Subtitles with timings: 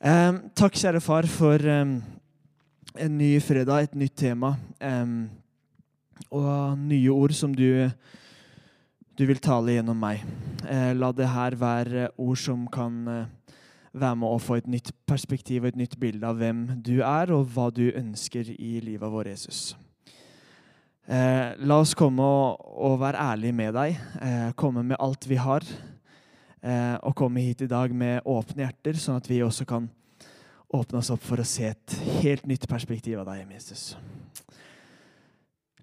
[0.00, 1.98] Um, takk, kjære far, for um,
[2.96, 4.54] en ny fredag, et nytt tema.
[4.80, 5.26] Um,
[6.32, 7.84] og nye ord som du,
[9.12, 10.22] du vil tale gjennom meg.
[10.64, 13.52] Uh, la det her være ord som kan uh,
[13.92, 17.36] være med å få et nytt perspektiv og et nytt bilde av hvem du er,
[17.36, 19.76] og hva du ønsker i livet vårt, Jesus.
[21.04, 24.00] Uh, la oss komme og, og være ærlige med deg,
[24.56, 25.89] komme med alt vi har eh,
[26.60, 29.86] å komme hit i dag med åpne hjerter, sånn at vi også kan
[30.70, 33.94] åpne oss opp for å se et helt nytt perspektiv av deg, Jesus.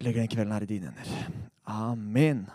[0.03, 1.31] Legger den kvelden her i dine hender.
[1.67, 2.45] Amen.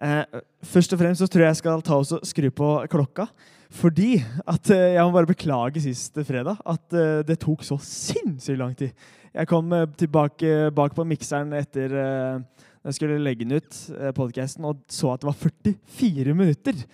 [0.00, 3.26] Eh, først og fremst så tror jeg jeg skal ta og skru på klokka.
[3.70, 4.16] Fordi
[4.48, 8.72] at eh, Jeg må bare beklage sist fredag at eh, det tok så sinnssykt lang
[8.78, 8.94] tid.
[9.34, 14.12] Jeg kom eh, tilbake bak på mikseren etter eh, jeg skulle legge den ut, eh,
[14.16, 16.84] podcasten, og så at det var 44 minutter.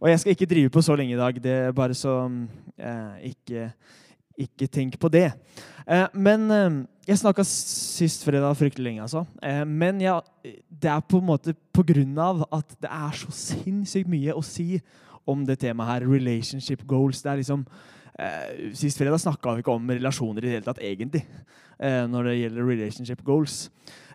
[0.00, 1.42] Og jeg skal ikke drive på så lenge i dag.
[1.42, 2.14] Det er bare så
[2.78, 3.70] eh, ikke,
[4.46, 5.28] ikke tenk på det.
[5.84, 9.24] Eh, men eh, jeg snakka sist fredag fryktelig lenge, altså.
[9.44, 13.32] Eh, men ja, det er på en måte på grunn av at det er så
[13.34, 14.80] sinnssykt mye å si
[15.28, 16.08] om det temaet her.
[16.08, 17.20] Relationship goals.
[17.20, 17.66] Det er liksom
[18.16, 21.24] eh, Sist fredag snakka vi ikke om relasjoner i det hele tatt, egentlig,
[21.80, 23.54] når det gjelder relationship goals.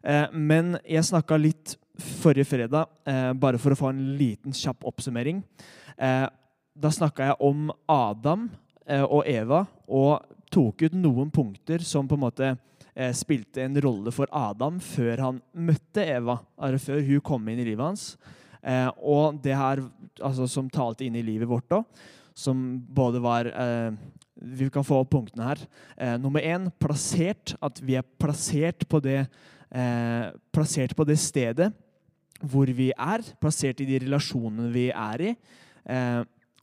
[0.05, 1.75] Eh, men jeg snakka litt
[2.21, 5.41] forrige fredag, eh, bare for å få en liten kjapp oppsummering.
[5.97, 6.27] Eh,
[6.75, 8.49] da snakka jeg om Adam
[8.85, 12.49] og Eva og tok ut noen punkter som på en måte
[13.17, 17.65] spilte en rolle for Adam før han møtte Eva, altså før hun kom inn i
[17.65, 18.17] livet hans.
[19.01, 19.81] og det her
[20.21, 21.83] altså, som talte inn i livet vårt òg,
[22.35, 23.49] som både var
[24.35, 26.17] Vi kan få opp punktene her.
[26.19, 27.55] nummer én plassert.
[27.61, 29.29] At vi er plassert på det
[29.75, 31.71] eh, plassert på det stedet
[32.45, 35.31] hvor vi er, plassert i de relasjonene vi er i.
[35.87, 36.21] Eh,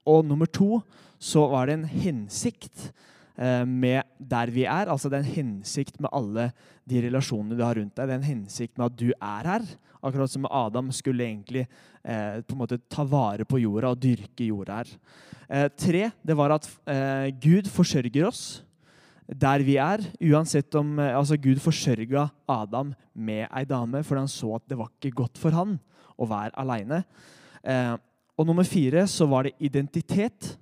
[0.09, 0.83] og nummer to
[1.23, 2.91] så var det en hensikt
[3.39, 4.91] eh, med der vi er.
[4.91, 6.51] Altså det er en hensikt med alle
[6.89, 8.09] de relasjonene du har rundt deg.
[8.09, 9.67] Det er en hensikt med at du er her.
[10.03, 14.49] Akkurat som Adam skulle egentlig eh, på en måte ta vare på jorda og dyrke
[14.51, 14.93] jorda her.
[15.49, 18.63] Eh, tre, det var at eh, Gud forsørger oss
[19.33, 24.31] der vi er, uansett om eh, altså Gud forsørga Adam med ei dame fordi han
[24.31, 25.79] så at det var ikke godt for han
[26.19, 27.03] å være aleine.
[27.63, 27.95] Eh,
[28.39, 30.57] og nummer fire så var det identitet.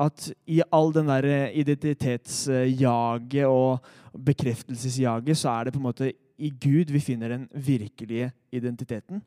[0.00, 6.12] At i all den der eh, identitetsjaget og bekreftelsesjaget, så er det på en måte
[6.42, 9.20] i Gud vi finner den virkelige identiteten.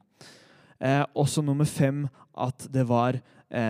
[0.81, 3.21] Eh, også nummer fem at det var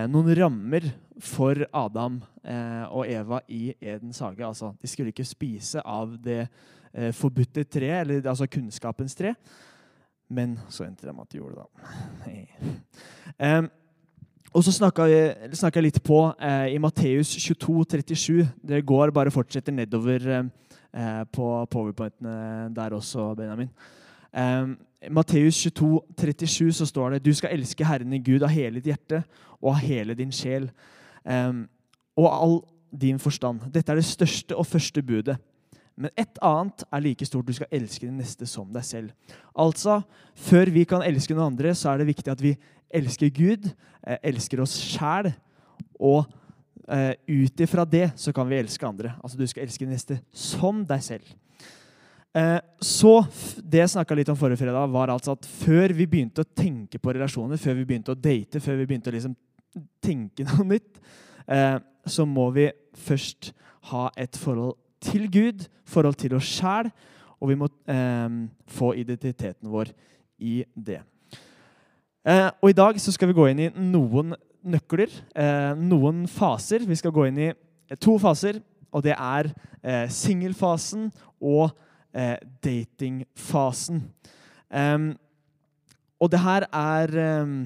[0.08, 0.86] noen rammer
[1.22, 4.44] for Adam eh, og Eva i Edens hage.
[4.46, 6.42] Altså, de skulle ikke spise av det
[6.92, 9.34] eh, forbudte tre, eller altså kunnskapens tre.
[10.28, 11.66] Men så endte de at de gjorde det,
[13.38, 13.68] da.
[14.56, 18.46] og så snakka jeg litt på eh, i Matteus 22, 37.
[18.72, 23.70] Det går, bare fortsetter nedover eh, på powerpointene der også, Benjamin.
[25.10, 28.90] Matteus 22, 37 så står det du skal elske Herren i Gud av hele ditt
[28.92, 29.22] hjerte
[29.60, 30.68] og av hele din sjel
[31.24, 31.64] um,
[32.16, 32.56] og all
[32.96, 33.66] din forstand.
[33.72, 35.36] Dette er det største og første budet.
[35.96, 37.48] Men et annet er like stort.
[37.48, 39.12] Du skal elske din neste som deg selv.
[39.56, 40.02] Altså,
[40.36, 42.52] Før vi kan elske noen andre, så er det viktig at vi
[42.92, 43.70] elsker Gud,
[44.06, 45.32] eh, elsker oss sjæl,
[45.96, 46.26] og
[46.88, 49.14] eh, ut ifra det så kan vi elske andre.
[49.22, 51.24] Altså, Du skal elske din neste som deg selv.
[52.36, 53.24] Eh, så
[53.64, 57.00] Det jeg snakka litt om forrige fredag, var altså at før vi begynte å tenke
[57.00, 59.36] på relasjoner, før vi begynte å date, før vi begynte å liksom
[60.04, 61.00] tenke noe nytt,
[61.48, 62.68] eh, så må vi
[63.06, 63.52] først
[63.90, 66.90] ha et forhold til Gud, forhold til oss sjæl,
[67.40, 68.36] og vi må eh,
[68.68, 69.92] få identiteten vår
[70.38, 71.00] i det.
[72.26, 74.32] Og I dag så skal vi gå inn i noen
[74.66, 75.12] nøkler,
[75.78, 76.82] noen faser.
[76.82, 77.52] Vi skal gå inn i
[78.02, 78.58] to faser,
[78.90, 79.52] og det er
[80.10, 81.06] singelfasen
[81.38, 81.70] og
[82.16, 84.02] eh, datingfasen.
[84.72, 85.12] Um,
[86.20, 87.12] og det her er
[87.44, 87.60] um,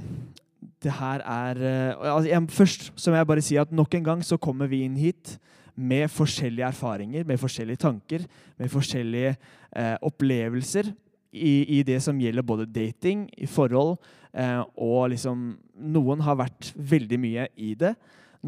[0.83, 1.59] det her er
[1.97, 4.83] altså, jeg, Først så må jeg bare si at nok en gang så kommer vi
[4.85, 5.39] inn hit
[5.81, 8.25] med forskjellige erfaringer, med forskjellige tanker,
[8.59, 9.35] med forskjellige
[9.77, 10.91] eh, opplevelser
[11.33, 13.97] i, i, det som gjelder både dating, i forhold,
[14.35, 17.95] eh, og liksom Noen har vært veldig mye i det.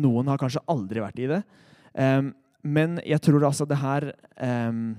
[0.02, 1.40] Noen har kanskje aldri vært i det.
[1.92, 2.32] Um,
[2.62, 4.10] men jeg tror altså det her
[4.68, 4.92] um,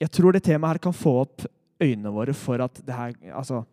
[0.00, 1.44] jeg tror det temaet her kan få opp
[1.80, 3.64] øynene våre for at det her altså,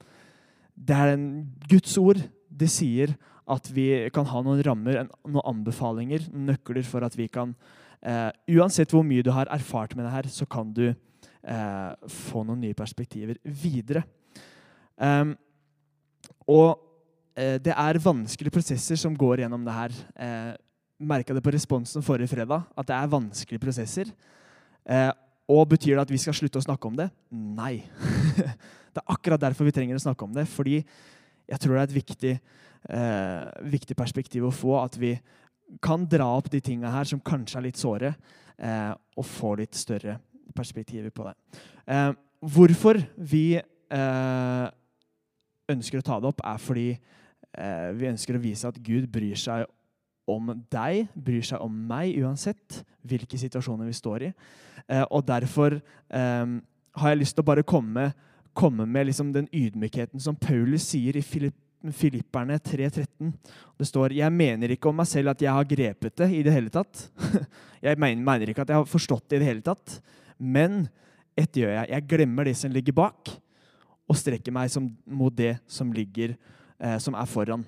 [0.75, 1.27] Det er en
[1.69, 2.19] Guds ord.
[2.47, 3.15] Det sier
[3.47, 7.53] at vi kan ha noen rammer, noen anbefalinger, nøkler for at vi kan
[8.03, 12.44] eh, Uansett hvor mye du har erfart med det her, så kan du eh, få
[12.44, 14.03] noen nye perspektiver videre.
[14.97, 15.35] Um,
[16.50, 16.80] og
[17.38, 19.95] eh, det er vanskelige prosesser som går gjennom det her.
[20.18, 20.53] Eh,
[20.97, 24.12] merka det på responsen forrige fredag, at det er vanskelige prosesser.
[25.47, 27.07] Og betyr det at vi skal slutte å snakke om det?
[27.31, 27.79] Nei.
[28.94, 30.44] det er akkurat derfor vi trenger å snakke om det.
[30.51, 32.33] Fordi jeg tror det er et viktig,
[32.97, 34.75] eh, viktig perspektiv å få.
[34.81, 35.13] At vi
[35.83, 38.15] kan dra opp de tinga her som kanskje er litt såre,
[38.59, 40.19] eh, og få litt større
[40.55, 41.35] perspektiver på det.
[41.88, 42.11] Eh,
[42.44, 44.67] hvorfor vi eh,
[45.71, 49.39] ønsker å ta det opp, er fordi eh, vi ønsker å vise at Gud bryr
[49.39, 49.67] seg
[50.27, 54.31] om deg, bryr seg om meg uansett hvilke situasjoner vi står i.
[54.88, 56.57] Eh, og derfor eh,
[56.97, 58.09] har jeg lyst til å bare komme,
[58.57, 61.57] komme med liksom den ydmykheten som Paulus sier i Filipp,
[61.94, 63.31] Filipperne 3.13.
[63.77, 66.53] Det står Jeg mener ikke om meg selv at jeg har grepet det i det
[66.56, 67.07] hele tatt.
[67.85, 70.00] Jeg mener, ikke at jeg har forstått det i det hele tatt.
[70.41, 70.88] Men
[71.38, 71.89] ett gjør jeg.
[71.91, 73.30] Jeg glemmer det som ligger bak,
[74.09, 77.62] og strekker meg som, mot det som ligger eh, som er foran.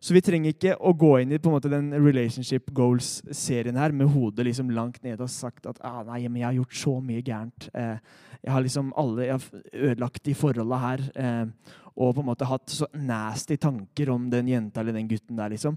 [0.00, 4.46] Så vi trenger ikke å gå inn i måte, den relationship goals-serien her med hodet
[4.48, 7.68] liksom langt nede og sagt at ah, nei, men jeg har gjort så mye gærent.
[7.76, 7.98] Eh,
[8.40, 11.06] jeg har liksom alle, jeg har ødelagt de forholda her.
[11.14, 15.36] Eh, og på en måte hatt så nasty tanker om den jenta eller den gutten
[15.36, 15.52] der.
[15.52, 15.76] liksom.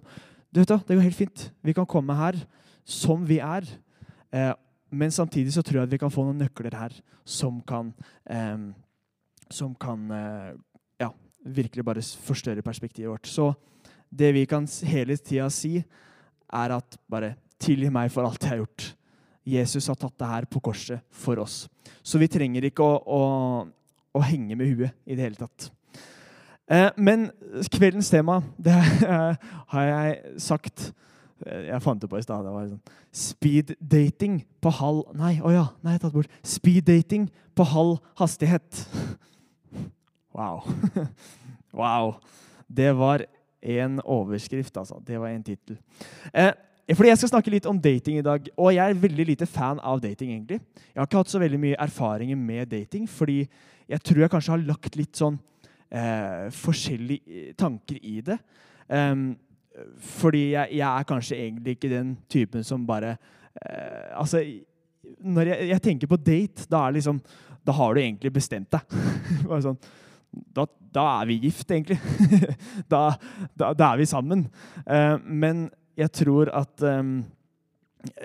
[0.53, 1.51] Du vet da, Det går helt fint.
[1.63, 2.37] Vi kan komme her
[2.85, 3.67] som vi er.
[4.31, 4.53] Eh,
[4.93, 6.93] men samtidig så tror jeg at vi kan få noen nøkler her
[7.25, 7.93] som kan,
[8.29, 8.71] eh,
[9.49, 10.53] som kan eh,
[11.01, 11.09] ja,
[11.43, 13.27] virkelig bare forstørre perspektivet vårt.
[13.27, 13.53] Så
[14.13, 15.79] det vi kan hele tida si,
[16.53, 18.89] er at bare tilgi meg for alt jeg har gjort.
[19.43, 21.63] Jesus har tatt det her på korset for oss.
[22.03, 23.21] Så vi trenger ikke å, å,
[24.15, 25.71] å henge med huet i det hele tatt.
[26.71, 27.27] Eh, men
[27.73, 28.75] kveldens tema, det
[29.73, 30.85] har jeg sagt
[31.43, 32.45] eh, Jeg fant det på i stad.
[32.45, 35.65] Det var sånn Speed dating på halv Nei, å oh ja.
[35.85, 36.31] Nei, tatt bort.
[36.47, 38.85] Speeddating på halv hastighet.
[40.33, 40.63] Wow.
[41.77, 42.15] Wow.
[42.65, 43.21] Det var
[43.63, 44.99] en overskrift, altså.
[45.07, 45.77] Det var en tittel.
[46.33, 46.51] Eh,
[46.91, 48.49] fordi Jeg skal snakke litt om dating i dag.
[48.57, 50.31] Og jeg er veldig lite fan av dating.
[50.31, 50.59] egentlig.
[50.93, 53.47] Jeg har ikke hatt så veldig mye erfaringer med dating, fordi
[53.89, 55.39] jeg tror jeg kanskje har lagt litt sånn
[55.91, 58.37] eh, forskjellige tanker i det.
[58.89, 59.35] Um,
[59.97, 64.43] fordi jeg, jeg, er kanskje egentlig ikke den typen som bare eh, Altså,
[65.23, 67.21] når jeg, jeg, tenker på date, da er liksom
[67.65, 68.81] Da har du egentlig bestemt deg.
[69.47, 69.79] Bare sånn,
[70.55, 71.99] da, da, er vi gift, egentlig.
[72.91, 73.13] da,
[73.59, 74.47] da, da, er vi sammen.
[74.85, 77.01] Eh, men jeg tror at eh,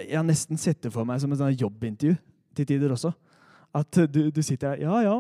[0.09, 2.17] Jeg nesten setter for meg som et jobbintervju
[2.57, 3.13] til tider også.
[3.75, 5.19] At du, du, sitter her Ja, ja.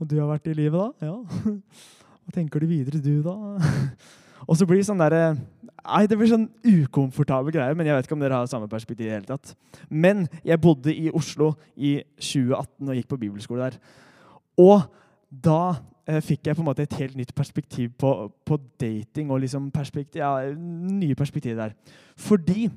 [0.00, 1.10] Og du har vært i livet, da?
[1.10, 1.50] Ja.
[2.24, 3.34] Hva tenker du videre, du, da?
[4.48, 5.34] Og så blir det sånn derre
[5.84, 9.04] Nei, det blir sånn ukomfortabel greie, men jeg vet ikke om dere har samme perspektiv.
[9.04, 9.50] i det hele tatt.
[9.92, 13.76] Men jeg bodde i Oslo i 2018 og gikk på bibelskole der.
[14.64, 14.86] Og
[15.28, 18.10] da fikk jeg på en måte et helt nytt perspektiv på,
[18.44, 19.30] på dating.
[19.30, 21.94] og liksom perspektiv, ja, nye perspektiver der.
[22.16, 22.68] Fordi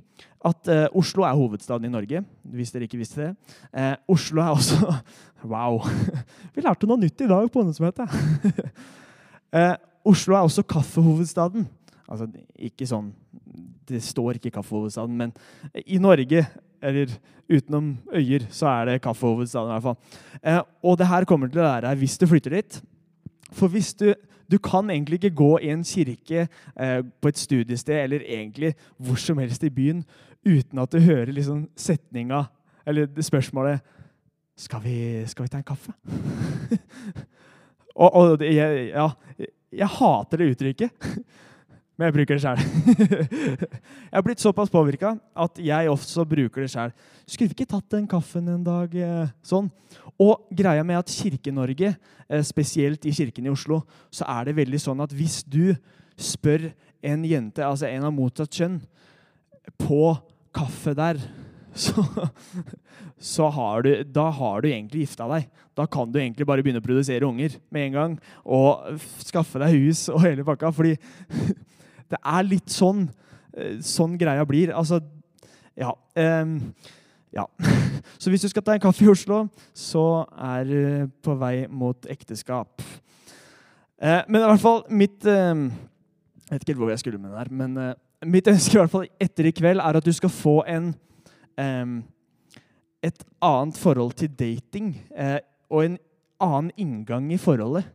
[0.46, 3.56] at eh, Oslo er hovedstaden i Norge, hvis dere ikke visste det.
[3.74, 4.94] Eh, Oslo er også
[5.52, 5.84] Wow!
[6.56, 8.16] Vi lærte noe nytt i dag på ungdomsmøtet.
[9.58, 9.76] eh,
[10.08, 11.68] Oslo er også kaffehovedstaden.
[12.08, 13.12] Altså, ikke sånn
[13.88, 15.34] Det står ikke kaffehovedstaden, men
[15.84, 16.46] i Norge
[16.84, 17.12] eller
[17.48, 19.70] utenom øyer, så er det kaffehovedstaden.
[19.70, 20.22] i hvert fall.
[20.44, 22.80] Eh, og det her kommer til å lære deg hvis du flytter dit.
[23.52, 24.14] For hvis du,
[24.52, 26.48] du kan egentlig ikke gå i en kirke
[26.80, 30.04] eh, på et studiested eller egentlig hvor som helst i byen
[30.46, 32.44] uten at du hører liksom setninga
[32.88, 33.80] eller spørsmålet
[34.58, 35.94] skal vi, skal vi ta en kaffe?
[38.04, 39.10] og, og jeg, ja,
[39.72, 40.90] jeg hater det uttrykket.
[41.98, 42.60] Men jeg bruker det sjøl.
[44.12, 46.92] jeg har blitt såpass påvirka at jeg også bruker det sjøl.
[47.26, 48.94] Skulle vi ikke tatt den kaffen en dag?
[48.94, 49.72] Eh, sånn.
[50.22, 51.96] Og greia med at Kirke-Norge,
[52.30, 53.82] eh, spesielt i kirken i Oslo,
[54.14, 55.74] så er det veldig sånn at hvis du
[56.18, 56.70] spør
[57.06, 58.78] en jente, altså en av motsatt kjønn,
[59.82, 60.14] på
[60.56, 61.20] kaffe der,
[61.78, 62.06] så,
[63.18, 65.50] så har du, da har du egentlig gifta deg.
[65.78, 68.16] Da kan du egentlig bare begynne å produsere unger med en gang.
[68.46, 70.72] Og skaffe deg hus og hele pakka.
[70.74, 70.96] fordi
[72.12, 73.08] det er litt sånn,
[73.56, 74.74] eh, sånn greia blir.
[74.76, 75.02] Altså,
[75.78, 75.94] ja.
[76.16, 76.74] Um,
[77.36, 77.46] ja.
[78.22, 79.46] Så hvis du skal ta en kaffe i Oslo,
[79.76, 80.82] så er du
[81.24, 82.82] på vei mot ekteskap.
[83.98, 87.40] Eh, men i hvert fall mitt eh, Jeg vet ikke hvor jeg skulle med det
[87.42, 87.96] her, men eh,
[88.30, 90.92] mitt ønske i hvert fall etter i kveld er at du skal få en
[91.58, 92.00] ehm,
[93.06, 95.98] et annet forhold til dating eh, og en
[96.42, 97.90] annen inngang i forholdet.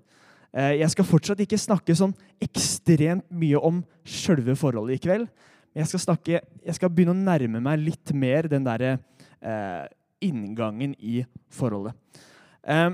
[0.52, 5.30] Eh, jeg skal fortsatt ikke snakke sånn ekstremt mye om sjølve forholdet i kveld.
[5.73, 8.99] Men jeg skal, jeg skal begynne å nærme meg litt mer den derre
[9.40, 9.87] eh,
[10.23, 11.97] inngangen i forholdet.
[12.62, 12.90] Eh,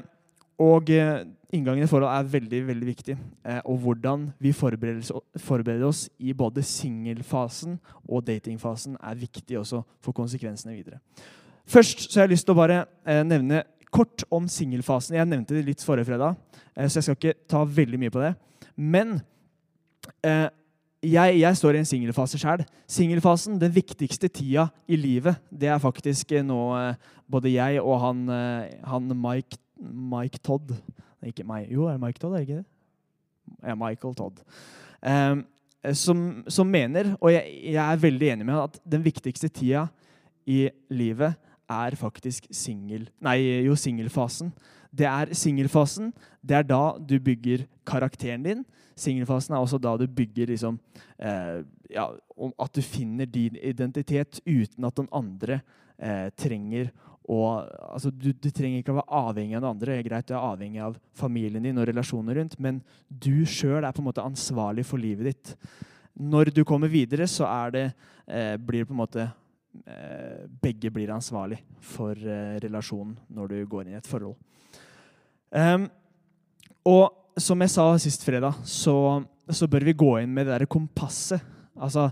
[0.63, 1.25] og eh,
[1.55, 3.17] inngangen i forholdet er veldig veldig viktig.
[3.47, 9.83] Eh, og hvordan vi forbereder forbereder oss i både singelfasen og datingfasen, er viktig også
[10.03, 11.03] for konsekvensene videre.
[11.69, 13.65] Først så har jeg lyst til å bare eh, nevne
[13.95, 15.17] kort om singelfasen.
[15.19, 16.39] Jeg nevnte det litt forrige fredag,
[16.75, 18.33] eh, så jeg skal ikke ta veldig mye på det.
[18.79, 19.19] Men
[20.25, 20.49] eh,
[21.05, 22.65] jeg, jeg, står i en singelfase sjøl.
[22.91, 28.01] Singelfasen, den viktigste tida i livet, det er faktisk eh, nå eh, både jeg og
[28.03, 30.75] han, eh, han Mike, Mike, Todd
[31.27, 31.69] Ikke meg.
[31.71, 32.67] Jo, er det Mike Todd, er det ikke det?
[33.63, 34.43] Ja, Michael Todd.
[35.03, 35.45] Um,
[35.95, 39.87] som, som, mener, og jeg, jeg, er veldig enig med at den viktigste tida
[40.47, 41.39] i livet
[41.71, 43.09] er faktisk singel...
[43.25, 44.53] Nei, jo, singelfasen.
[44.91, 46.13] Det er singelfasen.
[46.41, 48.67] Det er da du bygger karakteren din
[48.99, 50.79] Singelfasen er også da du bygger liksom,
[51.19, 51.61] eh,
[51.91, 52.09] ja,
[52.59, 55.61] At du finner din identitet uten at den andre
[55.99, 56.91] eh, trenger
[57.29, 57.61] å
[57.93, 59.93] altså, du, du, trenger ikke å være avhengig av den andre.
[59.93, 63.85] Det er greit, Du er avhengig av familien din og relasjoner rundt, men du sjøl
[63.85, 65.53] er på en måte ansvarlig for livet ditt.
[66.19, 67.93] Når du kommer videre, så det,
[68.27, 69.29] eh, blir det på en måte
[70.63, 74.37] Begge blir ansvarlig for eh, relasjonen når du går inn i et forhold.
[75.49, 75.87] Um,
[76.89, 80.71] og som jeg sa sist fredag, så, så bør vi gå inn med det der
[80.71, 81.45] kompasset.
[81.79, 82.09] Altså,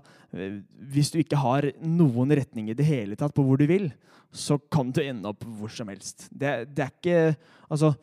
[0.92, 3.88] hvis du ikke har noen retning i det hele tatt på hvor du vil,
[4.30, 6.28] så kan du ende opp hvor som helst.
[6.30, 7.20] Det, det er ikke
[7.66, 7.96] Altså,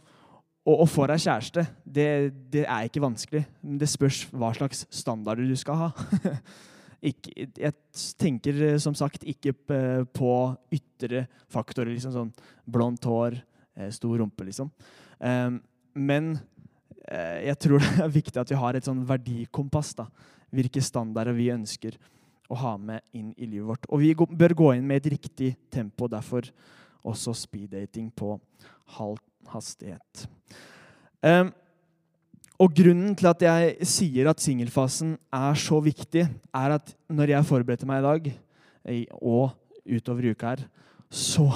[0.68, 2.08] å, å få deg kjæreste, det,
[2.52, 3.46] det, er ikke vanskelig.
[3.64, 5.90] Men det spørs hva slags standarder du skal ha.
[7.04, 7.74] ikke, jeg
[8.22, 9.52] tenker som sagt ikke
[10.16, 10.34] på
[10.74, 12.34] ytre faktorer, liksom sånn
[12.66, 13.38] blondt hår,
[13.76, 14.72] eh, stor rumpe, liksom.
[15.20, 15.62] Um,
[15.94, 16.34] men
[17.12, 19.94] Eh, jeg tror det er viktig at vi har et sånn verdikompass.
[20.00, 20.08] da.
[20.54, 21.98] Hvilke standarder vi ønsker
[22.52, 23.90] å ha med inn i livet vårt.
[23.90, 26.48] Og vi bør gå inn med et riktig tempo, derfor
[27.04, 28.36] også speeddating på
[28.98, 29.20] halv
[29.52, 30.28] hastighet.
[31.24, 31.52] Um,
[32.64, 37.50] og grunnen til at jeg sier at singelfasen er så viktig, er at når jeg
[37.50, 38.32] forberedte meg i dag,
[39.20, 39.52] og
[39.84, 40.64] utover uka her,
[41.12, 41.50] så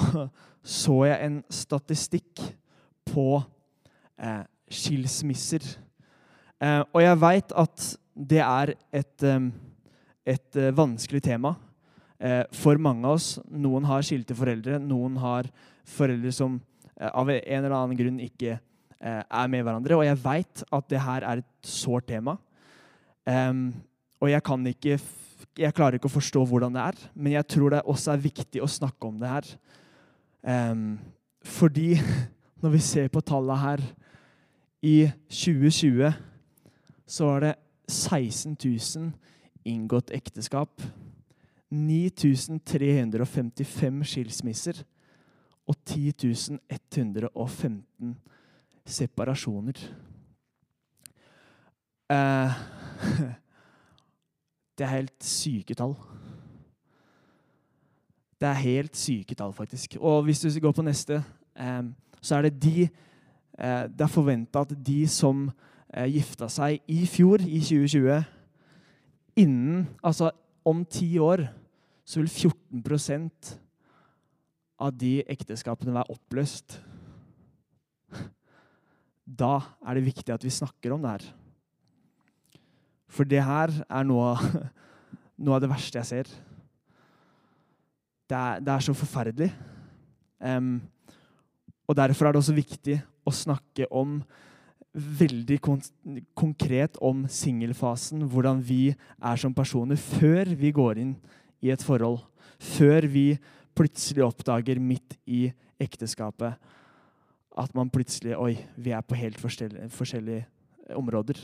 [0.68, 2.42] så jeg en statistikk
[3.08, 3.38] på
[4.20, 5.64] eh, skilsmisser.
[6.60, 7.86] Eh, og jeg veit at
[8.18, 9.48] det er et, eh,
[10.28, 11.54] et eh, vanskelig tema
[12.20, 13.30] eh, for mange av oss.
[13.48, 15.48] Noen har skilte foreldre, noen har
[15.88, 16.58] foreldre som
[16.98, 18.58] eh, av en eller annen grunn ikke
[19.00, 19.96] er med hverandre.
[19.96, 22.36] Og jeg veit at det her er et sårt tema.
[23.28, 24.98] og jeg kan ikke
[25.58, 28.62] jeg klarer ikke å forstå hvordan det er, men jeg tror det også er viktig
[28.62, 29.44] å snakke om det her.
[30.42, 30.98] Um,
[31.42, 32.00] fordi
[32.62, 33.80] når vi ser på tallene her,
[34.78, 36.12] i 2020
[37.10, 37.58] så var det
[37.90, 39.10] 16 000
[39.66, 40.70] inngått ekteskap.
[41.68, 44.76] 9355 skilsmisser
[45.68, 46.12] og 10
[46.70, 48.14] 115
[48.88, 49.80] separasjoner.
[52.10, 52.60] Eh,
[54.78, 55.96] det er helt syke tall.
[58.38, 59.98] Det er helt syke tall, faktisk.
[60.00, 61.22] Og hvis du går på neste,
[61.58, 61.82] eh,
[62.22, 62.88] så er det de
[63.58, 65.48] Eh, det er forventa at de som
[65.88, 68.18] gifta seg i fjor, i 2020
[69.40, 70.28] Innen Altså
[70.68, 71.46] om ti år
[72.04, 73.54] så vil 14%
[74.78, 76.76] av de ekteskapene være oppløst.
[79.28, 81.28] Da er det viktig at vi snakker om det her.
[83.08, 84.34] For det her er noe
[85.38, 86.30] noe av det verste jeg ser.
[88.28, 89.48] Det er, det er så forferdelig.
[90.38, 90.78] Um,
[91.88, 94.18] og Derfor er det også viktig å snakke om
[94.92, 95.80] veldig kon
[96.36, 98.24] konkret om singelfasen.
[98.28, 101.14] Hvordan vi er som personer før vi går inn
[101.64, 102.20] i et forhold.
[102.58, 103.30] Før vi
[103.78, 105.46] plutselig oppdager midt i
[105.78, 106.58] ekteskapet
[107.58, 110.46] at man plutselig Oi, vi er på helt forskjellige, forskjellige
[110.96, 111.40] områder.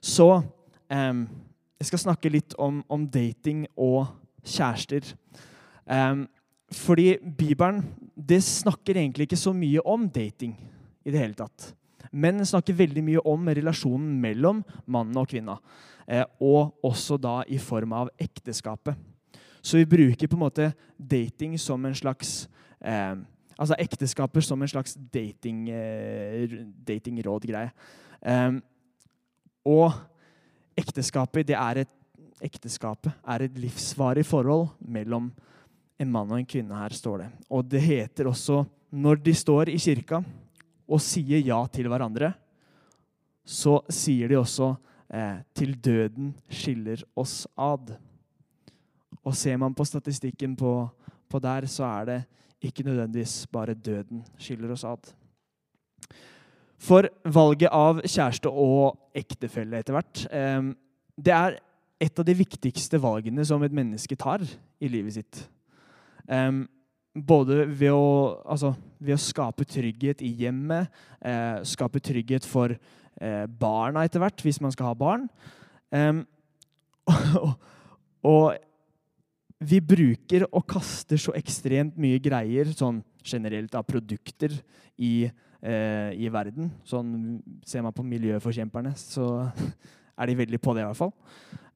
[0.00, 1.22] Så um,
[1.78, 4.06] jeg skal snakke litt om, om dating og
[4.44, 5.14] kjærester.
[5.86, 6.26] Um,
[6.74, 7.82] fordi Bibelen
[8.14, 10.54] det snakker egentlig ikke så mye om dating
[11.04, 11.72] i det hele tatt.
[12.12, 15.58] Men den snakker veldig mye om relasjonen mellom mannen og kvinna.
[16.08, 18.96] Eh, og også da i form av ekteskapet.
[19.60, 22.48] Så vi bruker på en måte dating som en slags
[22.80, 23.16] eh,
[23.58, 27.72] Altså ekteskaper som en slags dating, eh, datingråd-greie.
[28.22, 28.60] Eh,
[29.66, 29.92] og
[30.78, 31.94] ekteskapet, er et,
[32.40, 35.32] ekteskapet er et livsvarig forhold mellom
[35.98, 37.30] en mann og en kvinne her, står det.
[37.50, 38.62] Og det heter også
[38.94, 40.22] når de står i kirka
[40.88, 42.32] og sier ja til hverandre,
[43.44, 44.76] så sier de også
[45.10, 47.96] eh, 'til døden skiller oss ad'.
[49.24, 50.88] Og ser man på statistikken på,
[51.28, 52.24] på der, så er det
[52.64, 55.12] ikke nødvendigvis bare døden skiller oss ad.
[56.78, 60.70] For valget av kjæreste og ektefelle etter hvert, eh,
[61.18, 61.58] det er
[61.98, 64.44] et av de viktigste valgene som et menneske tar
[64.78, 65.40] i livet sitt.
[66.28, 66.52] Eh,
[67.18, 70.86] både ved å, altså, ved å, skape trygghet i hjemmet,
[71.20, 72.78] eh, skape trygghet for
[73.18, 75.24] barna etter hvert, hvis man skal ha barn.
[77.08, 77.54] Og,
[78.22, 78.67] og,
[79.58, 84.52] vi bruker og kaster så ekstremt mye greier sånn generelt av produkter
[84.96, 86.70] i, eh, i verden.
[86.86, 89.50] Sånn, ser man på miljøforkjemperne, så
[90.18, 91.12] er de veldig på det, i hvert fall.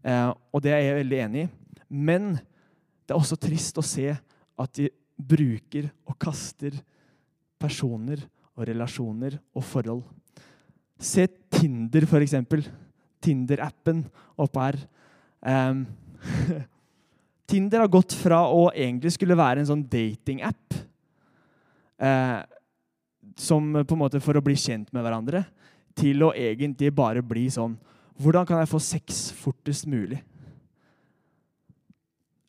[0.02, 1.50] Eh, og det er jeg veldig enig i.
[1.92, 6.78] Men det er også trist å se at de bruker og kaster
[7.60, 8.22] personer
[8.56, 10.02] og relasjoner og forhold.
[11.02, 12.62] Se Tinder, for eksempel.
[13.22, 14.04] Tinder-appen
[14.40, 14.78] oppe her.
[15.42, 15.86] Um,
[17.52, 20.76] Tinder har gått fra å egentlig skulle være en sånn dating-app
[22.00, 22.38] eh,
[23.36, 25.44] som på en måte for å bli kjent med hverandre,
[25.98, 27.76] til å egentlig bare bli sånn
[28.22, 30.18] Hvordan kan jeg få sex fortest mulig?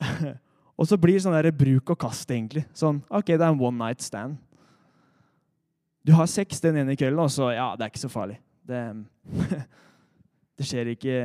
[0.78, 2.66] og så blir det sånn der bruk og kast, egentlig.
[2.78, 4.36] Sånn, ok, det er en one night stand.
[6.04, 8.38] Du har sex den ene kvelden, og så Ja, det er ikke så farlig.
[8.68, 8.82] Det,
[10.60, 11.18] det, skjer, ikke,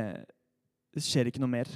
[0.95, 1.75] det skjer ikke noe mer.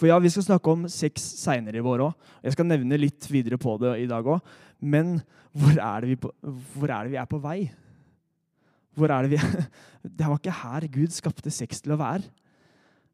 [0.00, 2.28] For ja, Vi skal snakke om sex seinere i vår òg.
[2.40, 4.40] Jeg skal nevne litt videre på det i dag òg.
[4.80, 5.18] Men
[5.52, 7.58] hvor er, på, hvor er, det vi er på vei?
[8.96, 9.66] Hvor er Det vi er?
[10.16, 12.24] Det var ikke her Gud skapte sex til å være.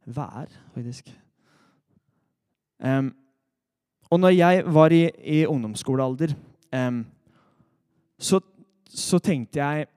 [0.06, 1.10] Vær, faktisk.
[2.78, 3.10] Um,
[4.06, 6.36] og når jeg var i, i ungdomsskolealder,
[6.70, 7.00] um,
[8.14, 8.38] så,
[8.86, 9.88] så tenkte jeg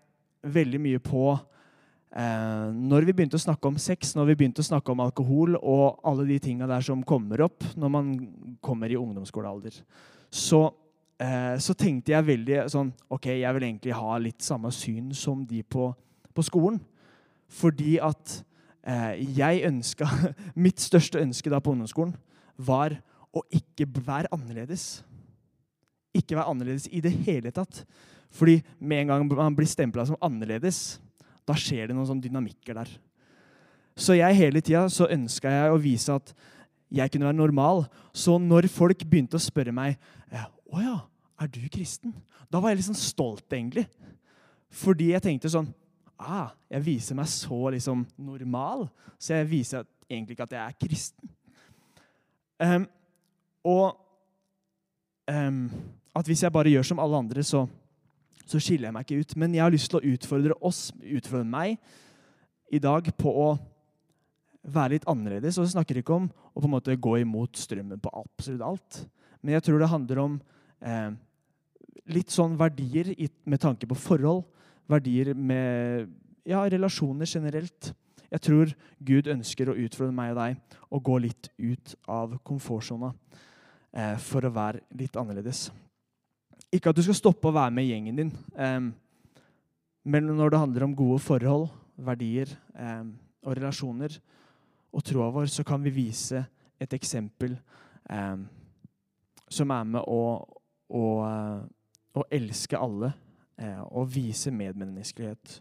[0.42, 1.36] veldig mye på
[2.10, 5.60] Eh, når vi begynte å snakke om sex, når vi begynte å snakke om alkohol
[5.60, 8.08] og alle de tinga der som kommer opp når man
[8.66, 9.76] kommer i ungdomsskolealder,
[10.34, 10.64] så,
[11.22, 15.44] eh, så, tenkte jeg veldig sånn OK, jeg vil egentlig ha litt samme syn som
[15.46, 15.92] de på,
[16.34, 16.80] på skolen.
[17.50, 18.40] Fordi at
[18.86, 20.10] eh, jeg ønska
[20.66, 22.16] Mitt største ønske da på ungdomsskolen
[22.58, 22.98] var
[23.30, 25.04] å ikke være annerledes.
[26.18, 27.84] Ikke være annerledes i det hele tatt.
[28.34, 30.98] Fordi med en gang man blir stempla som annerledes,
[31.50, 32.92] da skjer det noen sånne dynamikker der.
[34.00, 36.32] Så jeg hele tida så ønska jeg å vise at
[36.94, 37.84] jeg kunne være normal.
[38.14, 39.98] Så når folk begynte å spørre meg
[40.70, 40.98] å ja,
[41.42, 42.14] er du kristen,
[42.50, 43.88] da var jeg litt sånn stolt, egentlig.
[44.70, 45.72] Fordi jeg tenkte sånn
[46.22, 48.86] ah, Jeg viser meg så liksom normal,
[49.18, 51.32] så jeg viser egentlig ikke at jeg er kristen.
[52.60, 52.86] Um,
[53.66, 53.96] og
[55.32, 55.64] um,
[56.14, 57.64] at hvis jeg bare gjør som alle andre, så
[58.50, 59.36] så skiller jeg meg ikke ut.
[59.40, 61.78] Men jeg har lyst til å utfordre oss, utfordre meg,
[62.70, 63.50] i dag på å
[64.70, 65.58] være litt annerledes.
[65.58, 69.02] Og jeg snakker ikke om å på en måte gå imot strømmen på absolutt alt.
[69.42, 70.38] Men jeg tror det handler om
[70.82, 71.12] eh,
[72.14, 73.14] litt sånn verdier
[73.50, 74.46] med tanke på forhold.
[74.90, 76.10] Verdier med
[76.50, 77.94] ja, relasjoner generelt.
[78.30, 83.14] Jeg tror Gud ønsker å utfordre meg og deg å gå litt ut av komfortsona
[83.94, 85.70] eh, for å være litt annerledes.
[86.72, 88.32] Ikke at du skal stoppe å være med i gjengen din,
[90.10, 91.66] men når det handler om gode forhold,
[91.98, 92.52] verdier
[93.42, 94.14] og relasjoner
[94.94, 96.44] og troa vår, så kan vi vise
[96.80, 97.58] et eksempel
[99.50, 100.22] som er med å,
[100.94, 101.06] å,
[102.14, 103.12] å elske alle
[103.62, 105.60] uh, og vise medmenneskelighet.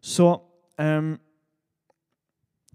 [0.00, 0.32] Så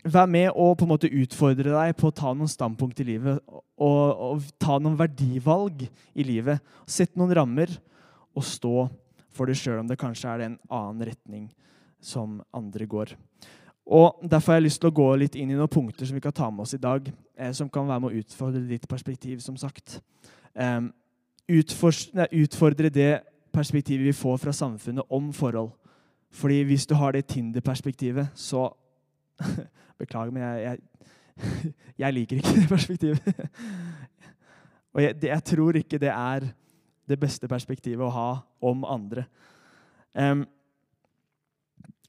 [0.05, 3.41] Vær med og på en måte utfordre deg på å ta noen standpunkt i livet.
[3.81, 6.61] Og, og ta noen verdivalg i livet.
[6.85, 7.73] Sett noen rammer
[8.35, 8.85] og stå
[9.35, 11.47] for det sjøl om det kanskje er en annen retning
[12.03, 13.15] som andre går.
[13.85, 16.23] Og Derfor har jeg lyst til å gå litt inn i noen punkter som vi
[16.23, 19.41] kan ta med oss i dag, eh, som kan være med å utfordre ditt perspektiv,
[19.45, 19.99] som sagt.
[20.53, 20.93] Um,
[21.49, 23.19] utfordre det
[23.53, 25.73] perspektivet vi får fra samfunnet om forhold.
[26.33, 28.69] Fordi hvis du har det Tinder-perspektivet, så
[30.01, 33.55] Beklager, men jeg, jeg, jeg liker ikke det perspektivet.
[34.95, 36.49] Og jeg, jeg, tror ikke det er
[37.05, 38.29] det beste perspektivet å ha
[38.65, 39.25] om andre.
[40.15, 40.45] Um,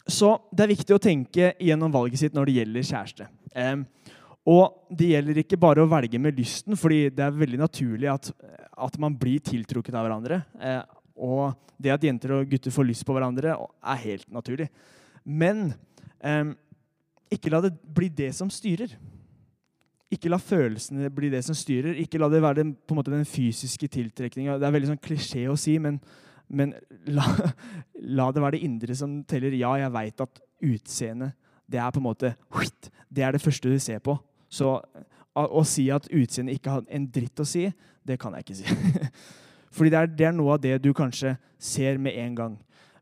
[0.07, 3.27] så det er viktig å tenke gjennom valget sitt når det gjelder kjæreste.
[3.57, 3.83] Um,
[4.47, 8.31] og det gjelder ikke bare å velge med lysten, fordi det er veldig naturlig at,
[8.79, 10.39] at man blir tiltrukket av hverandre.
[10.63, 10.85] Uh,
[11.17, 14.69] og det at jenter og gutter får lyst på hverandre, er helt naturlig.
[15.27, 15.73] Men
[16.23, 16.55] um,
[17.33, 18.93] ikke la det bli det som styrer.
[20.13, 21.99] Ikke la følelsene bli det som styrer.
[22.03, 24.59] Ikke la det være den, måte, den fysiske tiltrekninga.
[24.61, 25.99] Det er veldig sånn klisjé å si, men,
[26.47, 26.77] men
[27.11, 27.27] la,
[27.99, 29.57] la, det være det indre som teller.
[29.59, 31.35] Ja, jeg veit at utseendet
[31.67, 32.37] det er på en måte
[33.11, 34.15] Det er det første du ser på.
[34.49, 34.77] Så
[35.37, 37.67] å si at utseendet ikke har en dritt å si,
[38.07, 38.77] det kan jeg ikke si.
[39.77, 42.55] Fordi det er, det er, noe av det du kanskje ser med en gang.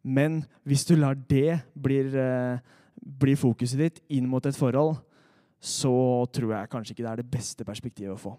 [0.03, 2.01] Men hvis du lar det bli,
[3.05, 4.97] bli fokuset ditt inn mot et forhold,
[5.61, 5.95] så
[6.33, 8.35] tror jeg kanskje ikke det er det beste perspektivet å få.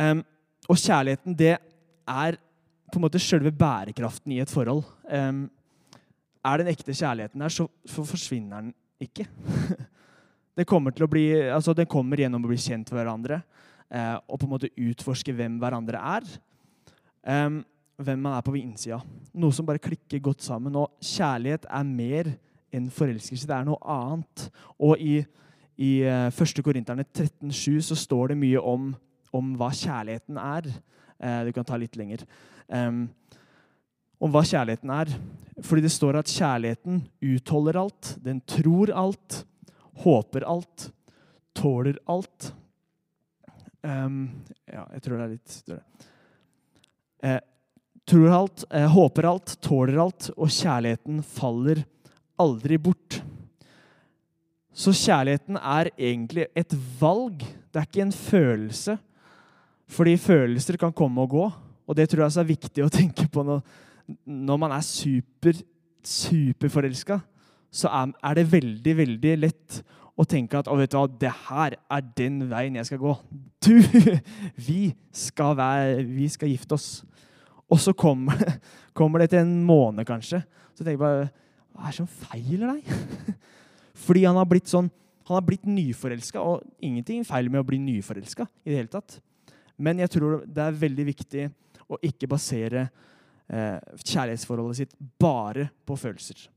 [0.00, 0.22] Um,
[0.68, 2.38] og kjærligheten, det er
[2.90, 4.82] på en måte selve bærekraften i et forhold.
[5.08, 5.46] Um,
[6.46, 9.26] er den ekte kjærligheten der, så, forsvinner den ikke.
[10.56, 13.42] det kommer bli, altså Den kommer gjennom å bli kjent med hverandre
[13.88, 16.30] eh, og på en måte utforske hvem hverandre er.
[18.00, 19.00] Hvem man er på innsida.
[19.36, 20.76] Noe som bare klikker godt sammen.
[20.80, 22.32] Og kjærlighet er mer
[22.74, 23.48] enn forelskelse.
[23.48, 24.46] Det er noe annet.
[24.82, 25.20] Og i,
[25.80, 26.42] i 1.
[26.42, 28.92] Eh, Korinterne 13,7 så står det mye om,
[29.36, 30.70] om hva kjærligheten er.
[31.20, 32.24] Eh, du kan ta litt lenger.
[32.70, 33.08] Um,
[34.20, 35.12] om hva kjærligheten er.
[35.64, 37.02] Fordi det står at kjærligheten
[37.32, 39.42] utholder alt, den tror alt,
[40.04, 40.88] håper alt,
[41.56, 42.52] tåler alt.
[43.82, 46.08] Um, ja, jeg tror det er litt større.
[47.20, 47.40] Eh,
[48.08, 51.84] tror alt, eh, håper alt, tåler alt, og kjærligheten faller
[52.40, 53.20] aldri bort.
[54.72, 57.42] Så kjærligheten er egentlig et valg.
[57.70, 58.96] Det er ikke en følelse.
[59.90, 61.46] Fordi følelser kan komme og gå.
[61.86, 63.64] Og det tror jeg er viktig å tenke på når,
[64.24, 65.58] når man er super,
[66.06, 67.18] superforelska.
[67.70, 69.80] Så er, er, det veldig, veldig lett
[70.18, 73.16] å tenke at å, vet du hva, det her er den veien jeg skal gå.
[73.62, 73.74] Du,
[74.68, 76.88] vi skal, være, vi skal gifte oss.
[77.70, 78.38] Og så kommer,
[78.98, 80.42] kommer, det til en måned, kanskje.
[80.74, 81.28] Så tenker jeg bare
[81.74, 83.36] Hva er det som feiler deg?
[84.04, 84.90] Fordi han har blitt sånn
[85.30, 88.48] han har blitt nyforelska, og ingenting feil med å bli nyforelska.
[88.64, 89.20] i det hele tatt.
[89.78, 91.44] Men jeg tror det er veldig viktig
[91.86, 92.88] å ikke basere
[93.46, 96.48] eh, kjærlighetsforholdet sitt bare på følelser,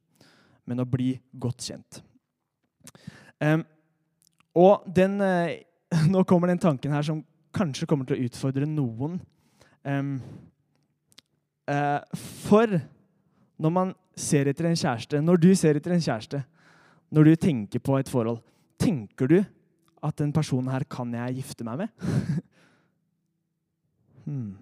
[0.66, 2.00] men å bli godt kjent.
[3.38, 3.62] Um,
[4.58, 5.62] og den, eh,
[6.14, 7.22] nå kommer den tanken her som
[7.54, 9.20] kanskje kommer til å utfordre noen.
[9.86, 10.18] Um,
[11.70, 12.00] Eh,
[12.44, 12.68] for
[13.58, 16.44] når man ser etter en kjæreste, når du ser etter en kjæreste,
[17.14, 18.42] når du tenker på et forhold,
[18.82, 19.40] tenker du
[20.04, 22.04] at den personen her kan jeg gifte meg med?
[24.26, 24.54] hmm.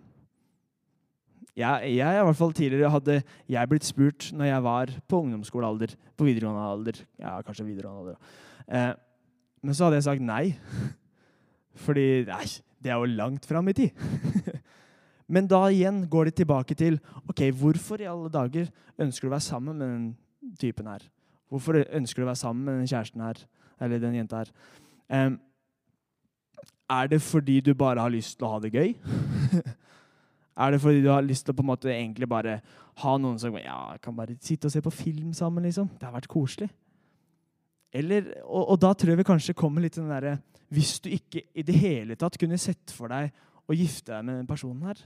[1.56, 5.96] jeg, jeg, i hvert fall tidligere hadde jeg blitt spurt når jeg var på ungdomsskolealder,
[6.16, 8.36] på videregående alder Ja, kanskje videregående alder.
[8.68, 8.92] Eh,
[9.62, 10.46] men så hadde jeg sagt nei.
[11.86, 12.46] Fordi nei,
[12.82, 13.96] det er jo langt fram i tid.
[15.32, 18.68] Men da igjen går det tilbake til ok, hvorfor i alle dager
[19.00, 21.06] ønsker du å være sammen med den typen her?
[21.52, 23.40] Hvorfor ønsker du å være sammen med den kjæresten her?
[23.82, 24.52] Eller den jenta her?
[25.12, 25.40] Um,
[26.92, 28.94] er det fordi du bare har lyst til å ha det gøy?
[30.64, 32.60] er det fordi du har lyst til å på en måte egentlig bare
[33.02, 35.64] ha noen som ja, kan bare sitte og se på film sammen?
[35.64, 35.88] liksom?
[35.96, 36.68] Det har vært koselig.
[37.96, 40.38] Eller, og, og da tror jeg vi kanskje kommer litt den derre
[40.72, 43.34] Hvis du ikke i det hele tatt kunne sett for deg
[43.68, 45.02] å gifte deg med den personen her,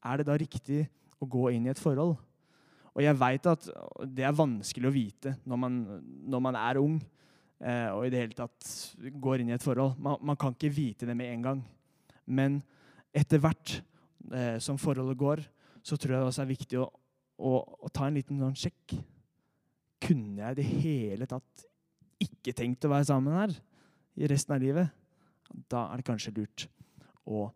[0.00, 0.84] er det da riktig
[1.20, 2.16] å gå inn i et forhold?
[2.90, 3.68] Og jeg veit at
[4.10, 5.76] det er vanskelig å vite når man,
[6.26, 8.66] når man er ung eh, og i det hele tatt
[9.22, 9.94] går inn i et forhold.
[10.02, 11.62] Man, man, kan ikke vite det med en gang.
[12.26, 12.58] Men
[13.14, 13.78] etter hvert
[14.34, 15.44] eh, som forholdet går,
[15.82, 16.88] så tror jeg det også er viktig å,
[17.40, 17.52] å,
[17.86, 18.98] å ta en liten sånn sjekk.
[20.00, 21.66] Kunne jeg i det hele tatt
[22.20, 23.54] ikke tenkt å være sammen her
[24.20, 24.90] i resten av livet?
[25.70, 26.66] Da er det kanskje lurt
[27.28, 27.46] å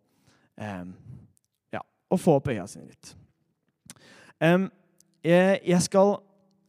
[0.57, 0.87] eh,
[2.09, 3.15] og få opp øya sine litt.
[5.25, 6.17] Jeg, skal,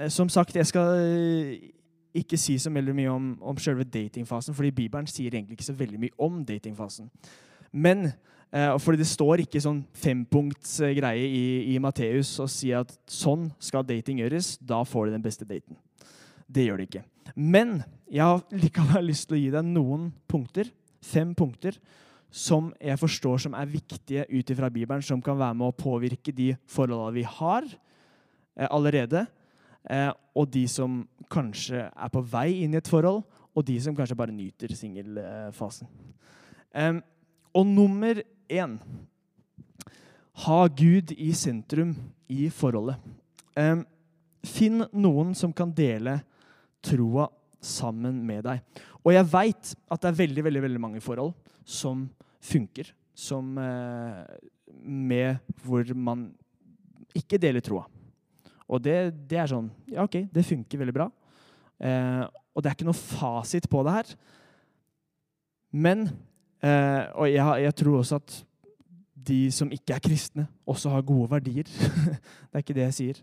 [0.01, 1.71] eh, som sagt, jeg skal eh,
[2.17, 5.77] ikke si så veldig mye om, om selve datingfasen, fordi Bibelen sier egentlig ikke så
[5.77, 7.11] veldig mye om datingfasen.
[7.73, 8.07] Men
[8.55, 13.85] uh, fordi det står ikke sånn fempunktsgreie i, i Matteus og sier at sånn skal
[13.85, 15.77] dating gjøres, da får du den beste daten.
[16.47, 17.05] Det gjør det ikke.
[17.35, 20.71] Men jeg har likevel lyst til å gi deg noen punkter,
[21.05, 21.77] fem punkter,
[22.37, 26.35] som jeg forstår som er viktige ut ifra Bibelen, som kan være med å påvirke
[26.37, 29.25] de forholdene vi har eh, allerede,
[29.89, 31.01] eh, og de som
[31.33, 33.25] kanskje er på vei inn i et forhold,
[33.57, 35.89] og de som kanskje bare nyter singelfasen.
[36.77, 36.99] Eh,
[37.57, 38.21] og nummer
[38.53, 38.77] én
[40.45, 41.97] ha Gud i sentrum
[42.29, 43.01] i forholdet.
[44.47, 46.21] finn noen som kan dele
[46.85, 47.25] troa
[47.59, 48.61] sammen med deg.
[49.03, 51.33] Og jeg veit at det er veldig, veldig, veldig mange forhold
[51.65, 52.05] som
[52.47, 54.25] funker som eh,
[54.83, 56.29] med hvor man
[57.17, 57.87] ikke deler troa.
[58.67, 61.07] Og det, det, er sånn Ja, OK, det funker veldig bra.
[61.79, 64.13] Eh, og det er ikke noe fasit på det her.
[65.77, 66.07] Men
[66.65, 68.37] eh, Og jeg, jeg, tror også at
[69.27, 71.71] de som ikke er kristne, også har gode verdier.
[72.51, 73.23] det er ikke det jeg sier.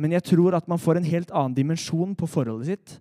[0.00, 2.98] Men jeg tror at man får en helt annen dimensjon på forholdet sitt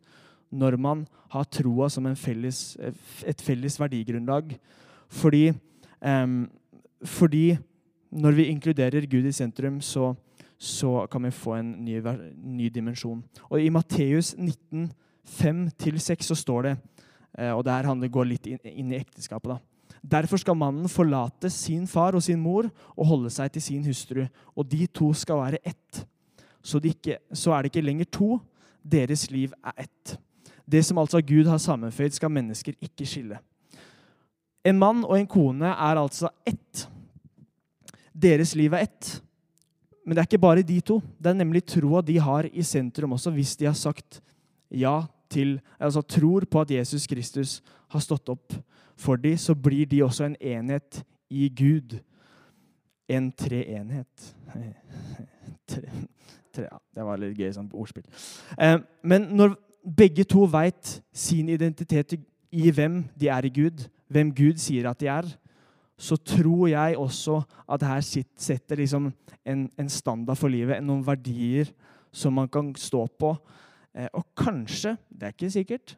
[0.50, 2.74] når man har troa som felles,
[3.22, 4.56] et felles verdigrunnlag
[5.10, 5.50] fordi,
[6.06, 6.44] um,
[7.06, 7.58] fordi
[8.12, 10.14] når vi inkluderer Gud i sentrum, så,
[10.58, 12.02] så kan vi få en ny,
[12.38, 13.24] ny dimensjon.
[13.50, 14.92] Og I Matteus 19,
[15.30, 16.78] 5-6 så står det,
[17.38, 19.60] eh, og der her går litt inn i ekteskapet da.
[20.00, 24.24] Derfor skal mannen forlate sin far og sin mor og holde seg til sin hustru,
[24.56, 26.06] og de to skal være ett.
[26.64, 28.40] Så, de ikke, så er det ikke lenger to,
[28.84, 30.18] deres liv er ett.
[30.70, 33.40] Det som altså Gud har sammenføyd, skal mennesker ikke skille.
[34.68, 36.86] En mann og en kone er altså ett.
[38.14, 39.12] Deres liv er ett.
[40.06, 41.00] Men det er ikke bare de to.
[41.22, 44.22] Det er nemlig troa de har i sentrum også, hvis de har sagt
[44.70, 48.54] ja til Altså tror på at Jesus Kristus har stått opp
[48.98, 52.00] for dem, så blir de også en enhet i Gud.
[53.08, 54.36] En treenhet.
[55.70, 55.86] Tre,
[56.54, 58.08] tre, ja, det var litt gøy sånn ordspill.
[58.58, 59.54] Eh, men når
[59.86, 62.16] begge to veit sin identitet
[62.50, 65.30] i hvem de er i Gud, hvem Gud sier at de er,
[66.00, 69.10] så tror jeg også at her setter liksom
[69.44, 71.72] en, en, standard for livet, noen verdier
[72.12, 73.34] som man kan stå på.
[73.94, 75.96] Eh, og kanskje, det er ikke sikkert,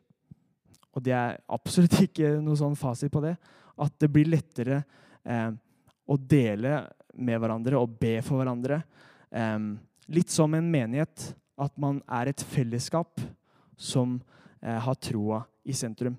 [0.91, 3.36] og det er absolutt ikke noe sånn fasit på det,
[3.82, 4.82] at det blir lettere
[5.24, 5.52] eh,
[6.12, 6.82] å dele
[7.21, 8.82] med hverandre og be for hverandre.
[9.30, 9.60] Eh,
[10.12, 13.21] litt som en menighet, at man er et fellesskap
[13.78, 14.17] som
[14.62, 16.17] eh, har troa i sentrum.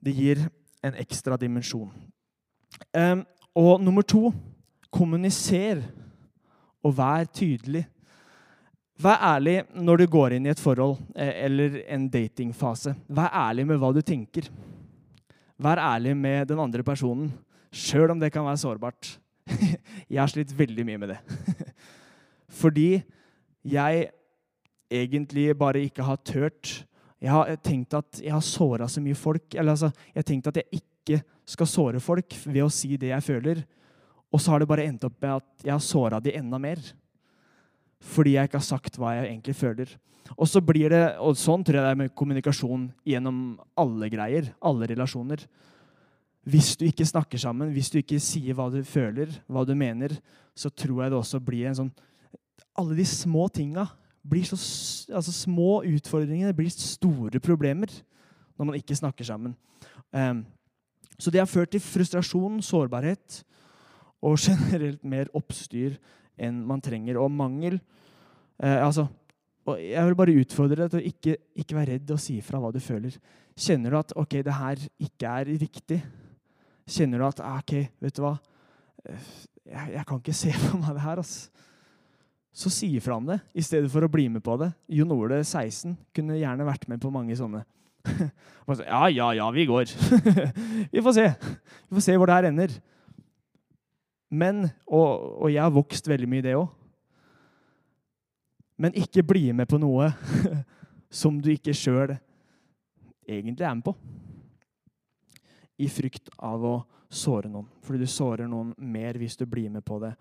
[0.00, 0.44] Det gir
[0.84, 1.90] en ekstra dimensjon.
[3.58, 4.30] Og nummer to
[4.94, 5.82] kommuniser
[6.84, 7.84] og vær tydelig.
[8.98, 12.96] Vær ærlig når du går inn i et forhold eh, eller en datingfase.
[13.06, 14.48] Vær ærlig med hva du tenker.
[15.58, 17.30] Vær ærlig med den andre personen,
[17.70, 19.12] sjøl om det kan være sårbart.
[20.10, 21.18] jeg har slitt veldig mye med det.
[22.62, 23.02] Fordi
[23.62, 24.08] jeg
[24.90, 26.82] egentlig bare ikke har tørt
[27.18, 29.54] Jeg har tenkt at jeg har såra så mye folk.
[29.54, 33.10] Eller altså, jeg har tenkt at jeg ikke skal såre folk ved å si det
[33.10, 33.62] jeg føler.
[34.28, 36.82] Og så har det bare endt opp med at jeg har såra de enda mer.
[38.04, 39.94] Fordi jeg ikke har sagt hva jeg egentlig føler.
[40.36, 43.38] Og så blir det, og sånn tror jeg det er med kommunikasjon gjennom
[43.80, 44.52] alle greier.
[44.60, 45.42] Alle relasjoner.
[46.48, 50.14] Hvis du ikke snakker sammen, hvis du ikke sier hva du føler, hva du mener,
[50.56, 51.96] så tror jeg det også blir en sånn
[52.78, 53.88] Alle de små tinga
[54.28, 54.58] blir så
[55.14, 57.92] altså Små utfordringer blir store problemer
[58.58, 59.54] når man ikke snakker sammen.
[60.12, 60.44] Um,
[61.18, 63.42] så det har ført til frustrasjon, sårbarhet
[64.22, 65.96] og generelt mer oppstyr
[66.38, 67.80] enn man trenger, og mangel.
[68.62, 69.06] uh, altså,
[69.68, 72.60] og jeg vil bare utfordre deg til å ikke, ikke være redd og si fra
[72.62, 73.18] hva du føler.
[73.58, 75.98] Kjenner du at ok, det her ikke er riktig?
[76.88, 78.36] Kjenner du at ah, ok, vet du hva?
[79.04, 79.32] Eh,
[79.68, 81.20] jeg, jeg kan ikke se for meg det her.
[81.20, 81.66] Altså.
[82.54, 84.70] Så si fra om det i stedet for å bli med på det.
[84.90, 87.62] Jon Ole 16 kunne gjerne vært med på mange sånne.
[88.86, 89.92] ja, ja, ja, vi går.
[90.92, 91.26] vi får se.
[91.88, 92.74] Vi får se hvor det her ender.
[94.28, 96.68] Men, og, og jeg har vokst veldig mye i det òg.
[98.78, 100.12] Men ikke bli med på noe
[101.20, 102.14] som du ikke sjøl
[103.28, 103.94] egentlig er med på.
[105.78, 106.76] I frykt av å
[107.08, 107.66] såre noen.
[107.82, 110.12] Fordi du sårer noen mer hvis du blir med på det.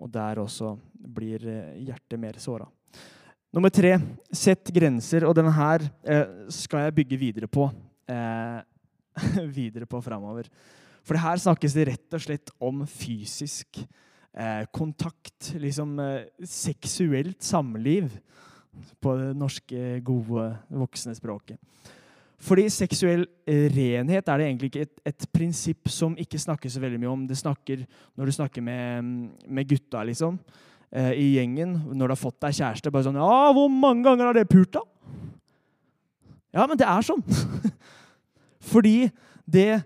[0.00, 2.66] Og der også blir eh, hjertet mer såra.
[3.50, 3.96] Nummer tre
[4.32, 5.26] sett grenser.
[5.28, 7.68] Og denne her eh, skal jeg bygge videre på.
[8.10, 8.60] Eh,
[9.60, 10.48] videre på framover.
[11.06, 15.52] For her snakkes det rett og slett om fysisk eh, kontakt.
[15.58, 18.12] Liksom eh, seksuelt samliv
[19.02, 21.58] på det norske, gode, voksne språket.
[22.40, 27.00] Fordi seksuell renhet er det egentlig ikke et, et, prinsipp som ikke snakkes så veldig
[27.02, 27.26] mye om.
[27.28, 27.82] Det snakker
[28.16, 29.10] når du snakker med,
[29.44, 30.38] med gutta, liksom,
[30.88, 32.92] eh, i gjengen, når du har fått deg kjæreste.
[32.92, 34.86] bare sånn, ja, 'Hvor mange ganger har det pult, da?'
[36.52, 37.22] Ja, men det er sånn.
[38.72, 39.10] Fordi
[39.46, 39.82] det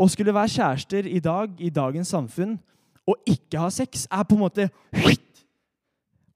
[0.00, 2.58] å skulle være kjærester i dag, i dagens samfunn,
[3.06, 4.70] og ikke ha sex, er på en måte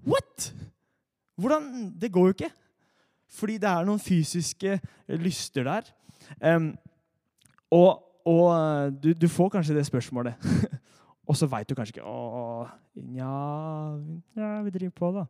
[0.05, 0.53] What?!
[1.41, 2.51] Hvordan Det går jo ikke.
[3.35, 4.79] Fordi det er noen fysiske
[5.21, 5.91] lyster der.
[6.41, 6.73] Um,
[7.75, 10.39] og, og du, du, får kanskje det spørsmålet.
[11.29, 12.67] og så veit du kanskje ikke Å,
[13.11, 13.35] nja,
[14.39, 15.27] ja, vi driver på, da.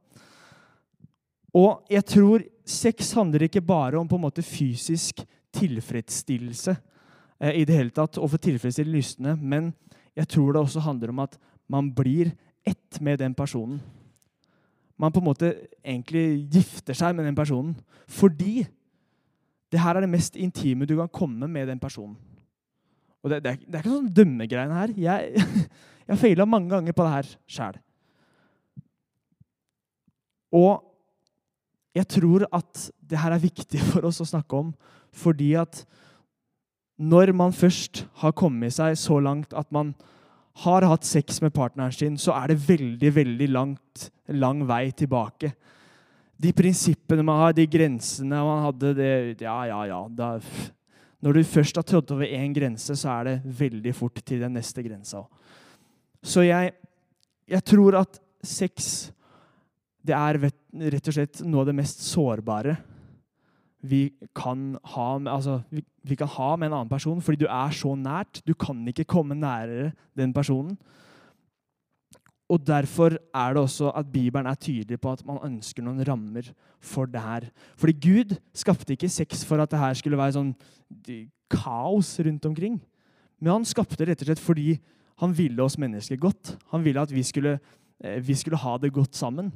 [1.54, 5.22] Og jeg tror sex handler ikke bare om på en måte fysisk
[5.54, 9.70] tilfredsstillelse eh, i det hele tatt, og for tilfredsstille lystne, men
[10.18, 11.38] jeg tror det også handler om at
[11.70, 12.32] man blir
[12.66, 13.78] ett med den personen.
[15.00, 15.50] Man på en måte
[15.82, 17.74] egentlig gifter seg med den personen
[18.10, 18.62] fordi
[19.72, 22.14] det her er det mest intime du kan komme med den personen.
[23.24, 24.92] Og Det, det, er, det er, ikke sånn dømmegreiene her.
[25.00, 25.44] Jeg,
[26.10, 27.78] har feila mange ganger på det her sjæl.
[30.54, 30.84] Og
[31.96, 34.74] jeg tror at det her er viktig for oss å snakke om
[35.14, 35.84] fordi at
[36.98, 39.92] når man først har kommet seg så langt at man
[40.62, 45.50] har hatt sex med partneren sin, så er det veldig, veldig langt, lang vei tilbake.
[46.38, 50.00] De prinsippene man har, de grensene man hadde det, Ja, ja, ja.
[50.08, 50.38] Da,
[51.24, 54.54] når du først har trådt over én grense, så er det veldig fort til den
[54.54, 55.24] neste grensa.
[56.22, 56.72] Så jeg,
[57.48, 59.10] jeg tror at sex
[60.04, 60.36] det er
[60.92, 62.76] rett og slett noe av det mest sårbare
[63.84, 67.74] vi kan, ha, altså, vi, vi kan ha med en annen person, fordi du er
[67.76, 68.40] så nært.
[68.46, 70.78] Du kan ikke komme nærere den personen.
[72.48, 76.50] Og Derfor er det også at Bibelen er tydelig på at man ønsker noen rammer
[76.80, 77.48] for det her.
[77.76, 80.52] Fordi Gud skapte ikke sex for at det her skulle være sånn
[81.52, 82.80] kaos rundt omkring.
[83.40, 84.76] Men han skapte rett og slett fordi
[85.22, 86.54] han ville oss mennesker godt.
[86.72, 87.58] Han ville at vi skulle,
[88.04, 89.52] eh, vi skulle ha det godt sammen.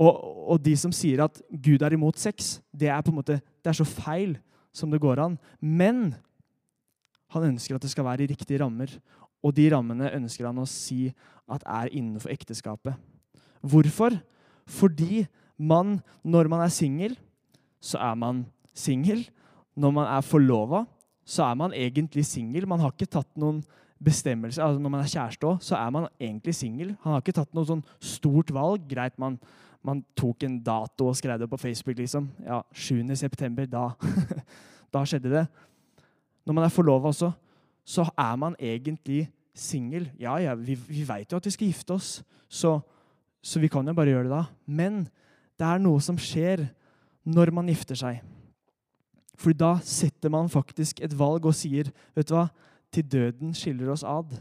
[0.00, 0.16] Og,
[0.54, 3.68] og, de som sier at Gud er imot sex, det er på en måte, det
[3.72, 4.38] er så feil
[4.72, 5.36] som det går an.
[5.60, 6.14] Men
[7.34, 8.94] han ønsker at det skal være i riktige rammer.
[9.44, 11.10] Og de rammene ønsker han å si
[11.50, 12.96] at er innenfor ekteskapet.
[13.60, 14.16] Hvorfor?
[14.70, 15.26] Fordi
[15.60, 17.18] man, når man er singel,
[17.80, 18.44] så er man
[18.76, 19.26] singel.
[19.76, 20.84] Når man er forlova,
[21.24, 22.66] så er man egentlig singel.
[22.68, 23.60] Man har ikke tatt noen
[24.00, 24.62] bestemmelse.
[24.62, 26.94] Altså når man er kjæreste òg, så er man egentlig singel.
[27.04, 28.86] Han har ikke tatt noe sånn stort valg.
[28.90, 29.36] Greit, man
[29.86, 31.96] man tok en dato og skrev det på Facebook.
[31.96, 32.28] liksom.
[32.44, 33.14] Ja, 7.
[33.14, 33.90] september, da,
[34.92, 35.46] da skjedde det.
[36.46, 37.30] Når man er forlova også,
[37.84, 40.10] så er man egentlig singel.
[40.20, 42.10] Ja, ja, vi, vi veit jo at vi skal gifte oss,
[42.48, 42.78] så,
[43.42, 44.44] så, vi kan jo bare gjøre det da.
[44.66, 45.04] Men
[45.58, 46.66] det er noe som skjer
[47.24, 48.20] når man gifter seg.
[49.40, 52.48] For da setter man faktisk et valg og sier, vet du hva,
[52.92, 54.34] til døden skiller oss ad.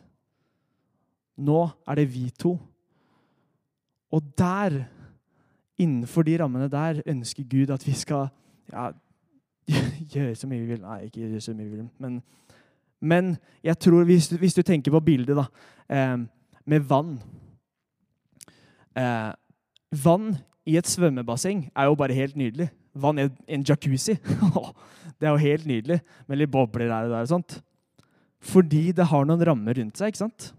[1.39, 2.57] Nå er det vi to.
[4.11, 4.81] Og der
[5.79, 8.27] innenfor de rammene der ønsker Gud at vi skal
[8.71, 8.89] ja,
[10.13, 10.81] gjøre så mye vi vil.
[10.83, 11.89] Nei, ikke gjøre så mye vi vil.
[11.99, 12.19] Men,
[13.01, 15.45] men jeg tror, hvis du, hvis du, tenker på bildet da,
[15.89, 16.17] eh,
[16.69, 17.17] med vann
[18.97, 19.31] eh,
[20.03, 20.35] Vann
[20.69, 22.67] i et svømmebasseng er jo bare helt nydelig.
[22.93, 24.19] Vann i en jacuzzi.
[25.17, 27.25] det er jo helt nydelig med litt bobler der og der.
[27.25, 27.55] og sånt.
[28.39, 30.13] Fordi det har noen rammer rundt seg.
[30.13, 30.51] ikke sant?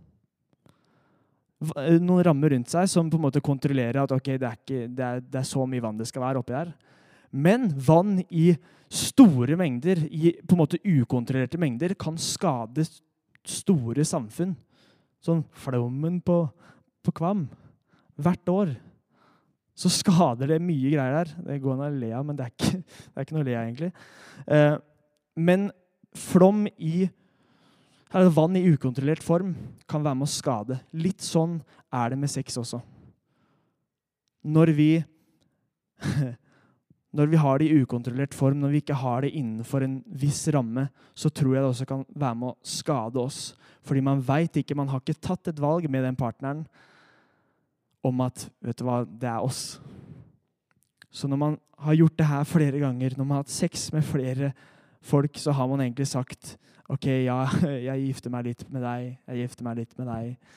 [1.60, 4.84] Eh, noen rammer rundt seg som på en måte kontrollerer at okay, det, er ikke,
[4.88, 6.72] det, er, det, er så mye vann det skal være oppi her.
[7.30, 8.54] Men vann i
[8.90, 12.86] store mengder, i på en måte ukontrollerte mengder, kan skade
[13.46, 14.56] store samfunn.
[15.20, 16.42] Sånn flommen på,
[17.04, 17.44] på Kvam.
[18.20, 18.72] Hvert år
[19.80, 21.34] så skader det mye greier der.
[21.44, 23.48] Det går an å le av, men det er ikke, det er ikke noe å
[23.48, 23.92] le av, egentlig.
[24.56, 24.74] Eh,
[25.40, 25.68] men
[26.16, 27.06] flom i
[28.10, 29.54] vann i ukontrollert form
[29.86, 30.80] kan være med å skade.
[30.98, 31.60] Litt sånn
[31.94, 32.80] er det med sex også.
[34.50, 34.90] Når vi,
[37.16, 40.42] når vi har det i ukontrollert form, når vi ikke har det innenfor en viss
[40.50, 43.40] ramme, så tror jeg det også kan være med å skade oss.
[43.86, 46.64] Fordi man veit ikke, man har ikke tatt et valg med den partneren
[48.02, 49.78] om at vet du hva, det er oss.
[51.10, 54.06] Så når man har gjort det her flere ganger, når man har hatt sex med
[54.06, 54.52] flere
[55.02, 56.56] folk, så har man egentlig sagt
[56.90, 57.44] OK, ja,
[57.88, 60.56] jeg gifter meg litt med deg, jeg gifter meg litt med deg,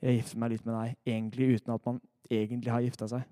[0.00, 2.00] jeg gifter meg litt med deg, egentlig uten at man
[2.30, 3.24] egentlig har gifta seg.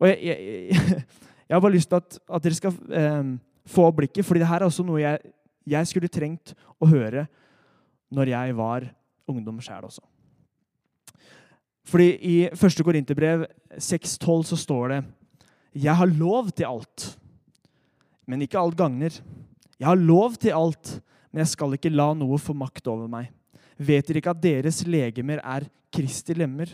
[0.00, 0.80] Og jeg, jeg,
[1.46, 3.34] jeg, har bare lyst til at, at dere skal eh,
[3.70, 5.32] få blikket, fordi det her er også noe jeg,
[5.70, 7.28] jeg skulle trengt å høre
[8.12, 8.88] når jeg var
[9.30, 10.02] ungdom sjæl også.
[11.88, 12.82] Fordi i 1.
[12.84, 15.00] Korinterbrev 6,12 så står det
[15.82, 17.06] Jeg har lov til alt,
[18.28, 19.14] men ikke alt gagner.
[19.78, 20.98] Jeg har lov til alt,
[21.32, 23.30] men jeg skal ikke la noe få makt over meg.
[23.82, 26.70] Vet dere ikke at deres legemer er Kristi lemmer?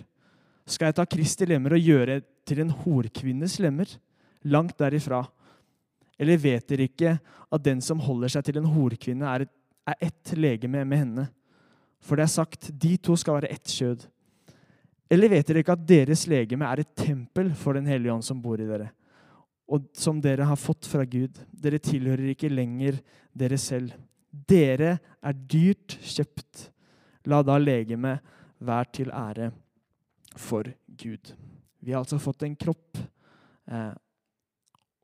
[0.68, 3.88] Skal jeg ta Kristi lemmer og gjøre til en horkvinnes lemmer?
[4.44, 5.22] Langt derifra.
[6.18, 7.16] Eller vet dere ikke
[7.48, 9.52] at den som holder seg til en horkvinne, er, et,
[9.88, 11.26] er ett legeme med henne?
[12.04, 14.04] For det er sagt, de to skal være ett kjød.
[15.08, 18.42] Eller vet dere ikke at deres legeme er et tempel for Den hellige ånd som
[18.42, 18.90] bor i dere,
[19.68, 21.36] og som dere har fått fra Gud?
[21.52, 23.00] Dere tilhører ikke lenger
[23.36, 23.92] dere selv.
[24.30, 26.68] Dere er dyrt kjøpt.
[27.28, 28.24] La da legemet
[28.64, 29.50] være til ære
[30.38, 31.34] for Gud.
[31.84, 32.98] Vi har altså fått en kropp,
[33.70, 33.92] eh,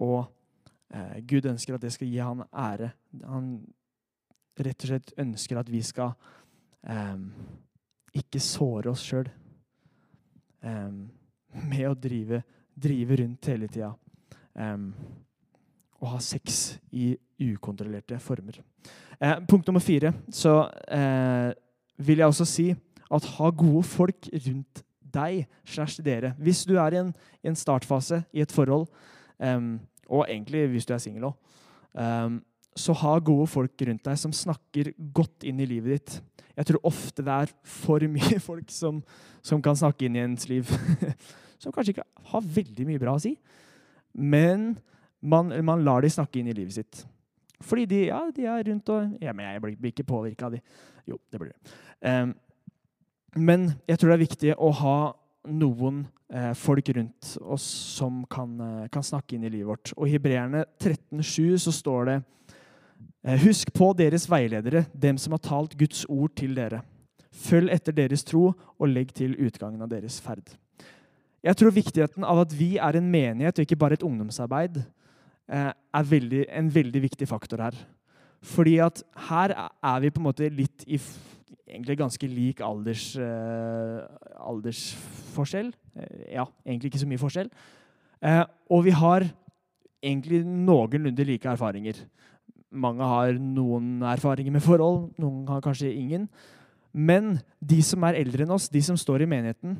[0.02, 0.24] og
[0.90, 2.90] eh, Gud ønsker at det skal gi han ære.
[3.28, 3.50] Han
[4.64, 6.14] rett og slett ønsker at vi skal
[6.88, 7.20] eh,
[8.16, 9.28] ikke såre oss sjøl
[10.64, 10.96] eh,
[11.68, 12.40] med å drive,
[12.74, 13.92] drive rundt hele tida
[14.56, 14.78] eh,
[16.04, 18.60] å ha sex i ukontrollerte former.
[19.20, 21.50] Eh, punkt nummer fire så eh,
[21.96, 22.66] vil jeg også si
[23.14, 24.82] at ha gode folk rundt
[25.14, 26.32] deg slash dere.
[26.42, 27.12] Hvis du er i en,
[27.44, 28.88] i en startfase i et forhold,
[29.38, 29.60] eh,
[30.08, 31.38] og egentlig hvis du er singel òg,
[31.94, 32.40] um,
[32.74, 36.16] så ha gode folk rundt deg som snakker godt inn i livet ditt.
[36.58, 39.00] Jeg tror ofte det er for mye folk som,
[39.42, 40.68] som kan snakke inn i ens liv.
[41.62, 43.36] som kanskje ikke har veldig mye bra å si.
[44.14, 44.74] Men
[45.20, 47.04] man, man lar de snakke inn i livet sitt.
[47.64, 50.60] Fordi de, ja, de er rundt og ja, men Jeg blir ikke påvirka av de.
[51.08, 51.76] Jo, det blir det.
[52.04, 52.34] Um,
[53.36, 54.98] men jeg tror det er viktig å ha
[55.50, 57.64] noen eh, folk rundt oss
[57.96, 59.92] som kan, eh, kan, snakke inn i livet vårt.
[59.96, 62.16] Og I Hebreerne 13,7 så står det
[63.24, 66.84] eh, Husk på deres veiledere, dem som har talt Guds ord til dere.
[67.34, 70.54] Følg etter deres tro, og legg til utgangen av deres ferd.
[71.44, 74.78] Jeg tror viktigheten av at vi er en menighet og ikke bare et ungdomsarbeid,
[75.52, 77.74] eh, er en veldig viktig faktor her.
[78.40, 80.98] Fordi at her er vi på en måte litt i
[81.68, 84.04] egentlig ganske lik alders, uh,
[84.36, 85.72] aldersforskjell.
[85.96, 87.50] Uh, ja, egentlig ikke så mye forskjell.
[88.20, 89.24] Uh, og vi har
[90.04, 92.04] egentlig noenlunde like erfaringer.
[92.70, 96.28] Mange har noen erfaringer med forhold, noen har kanskje ingen.
[96.92, 99.78] Men de som er eldre enn oss, de som står i menigheten,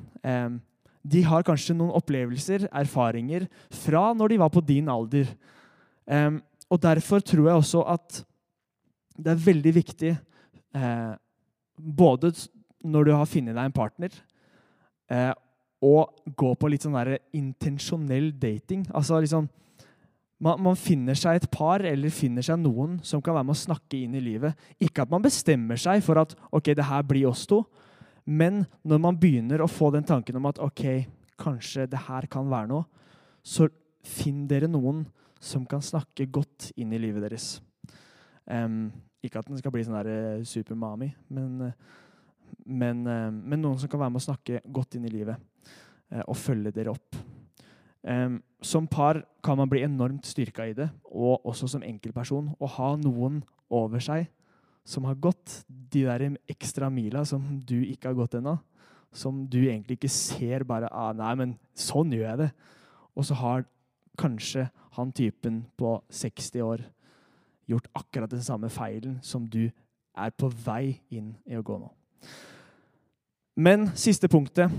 [1.05, 5.29] de har kanskje noen opplevelser, erfaringer, fra når de var på din alder.
[6.71, 8.25] og derfor tror jeg også at
[9.17, 10.11] det er veldig viktig
[10.75, 11.13] eh,
[11.79, 12.33] både
[12.85, 14.15] når du har funnet deg en partner,
[15.11, 15.33] eh,
[15.85, 18.87] og gå på litt sånn der intensjonell dating.
[18.97, 19.49] Altså liksom
[20.45, 23.63] man, man, finner seg et par eller finner seg noen som kan være med å
[23.65, 24.57] snakke inn i livet.
[24.83, 27.63] Ikke at man bestemmer seg for at ok, det her blir oss to,
[28.25, 30.85] men når man begynner å få den tanken om at ok,
[31.41, 32.87] kanskje det her kan være noe,
[33.45, 33.69] så
[34.05, 35.05] finn dere noen
[35.45, 37.59] som kan snakke godt inn i livet deres.
[38.49, 38.89] Um,
[39.25, 42.01] ikke at den skal bli sånn der uh, supermami, men, uh,
[42.65, 45.51] men, uh, men, noen som kan være med å snakke godt inn i livet
[46.29, 47.17] og følge dere opp.
[48.07, 52.53] Um, som par kan man bli enormt styrka i det, og også som enkeltperson.
[52.55, 53.41] Å ha noen
[53.73, 54.29] over seg
[54.85, 58.59] som har gått de der ekstra mila som du ikke har gått ennå.
[59.15, 62.53] Som du egentlig ikke ser bare ah, 'Nei, men sånn gjør jeg det.'
[63.15, 63.65] Og så har
[64.19, 66.83] kanskje han typen på 60 år
[67.67, 69.71] gjort akkurat den samme feilen som du
[70.15, 71.91] er på vei inn i å gå nå.
[73.57, 74.71] Men siste punktet,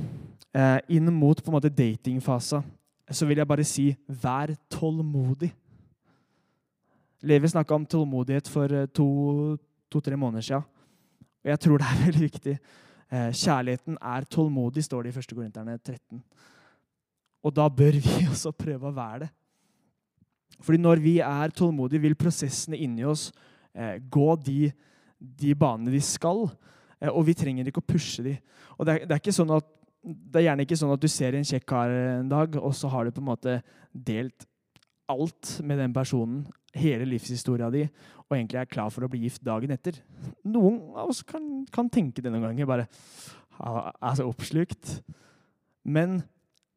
[0.53, 2.63] eh, inn mot på en måte datingfasa,
[3.11, 5.51] så vil jeg bare si vær tålmodig.
[7.21, 8.87] Levi snakka om tålmodighet for eh,
[9.95, 10.67] to-tre to, måneder siden.
[11.45, 12.57] Og jeg tror det er veldig viktig.
[13.05, 15.33] Eh, kjærligheten er tålmodig, står det i 1.
[15.37, 16.21] Korinterne 13.
[17.45, 19.31] Og da bør vi også prøve å være det.
[20.63, 23.29] Fordi når vi er tålmodige, vil prosessene inni oss
[23.75, 24.71] eh, gå de,
[25.19, 26.45] de, banene de skal.
[27.01, 28.35] Eh, og vi trenger ikke å pushe de.
[28.79, 29.67] Og det er, det, er sånn at,
[30.01, 32.89] det er, gjerne ikke sånn at du ser en kjekk kar en dag, og så
[32.93, 33.59] har du på en måte
[33.93, 34.47] delt
[35.11, 37.85] alt med den personen, hele livshistoria di,
[38.25, 39.99] og egentlig er klar for å bli gift dagen etter.
[40.47, 42.65] Noen av oss kan, kan tenke noen ganger.
[42.65, 42.87] bare
[43.59, 44.99] er så oppslukt.
[45.85, 46.23] Men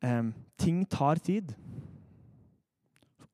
[0.05, 0.29] eh,
[0.61, 1.55] ting tar tid.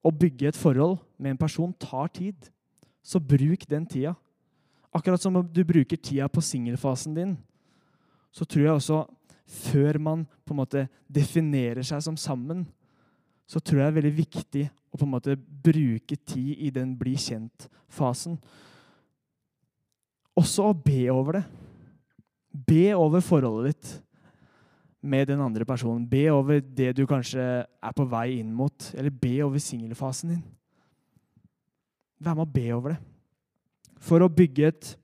[0.05, 2.51] Å bygge et forhold med en person tar tid.
[3.03, 4.15] Så bruk den tida.
[4.95, 7.35] Akkurat som du bruker tida på singelfasen din,
[8.31, 9.01] så tror jeg også
[9.45, 12.63] før man på en måte definerer seg som sammen,
[13.47, 14.65] så tror jeg det er veldig viktig
[14.95, 18.39] å på en måte bruke tid i den bli kjent-fasen.
[20.39, 21.45] Også å be over det.
[22.55, 23.93] Be over forholdet ditt
[25.05, 26.07] med den andre personen.
[26.09, 30.45] Be over det du kanskje er på vei inn mot, eller be over singelfasen din.
[32.25, 33.01] Vær med å be over det.
[34.05, 34.95] For å bygge et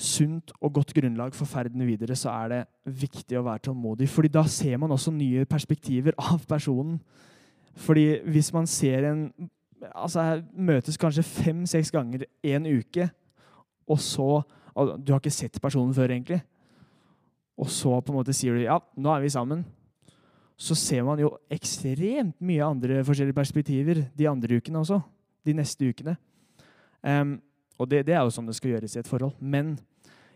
[0.00, 2.60] sunt og godt grunnlag for ferden videre, så er det
[3.02, 4.08] viktig å være tålmodig.
[4.08, 7.00] fordi da ser man også nye perspektiver av personen.
[7.76, 9.24] Fordi hvis man ser en
[9.96, 13.06] Altså møtes kanskje fem-seks ganger en uke,
[13.88, 14.42] og så
[14.76, 16.42] og Du har ikke sett personen før, egentlig
[17.60, 19.62] og så på en måte sier du ja, nå er vi sammen,
[20.60, 25.00] så ser man jo ekstremt mye andre forskjellige perspektiver de andre ukene også.
[25.44, 26.16] De neste ukene.
[27.00, 27.38] Um,
[27.80, 29.38] og det, det, er jo sånn det skal gjøres i et forhold.
[29.40, 29.72] Men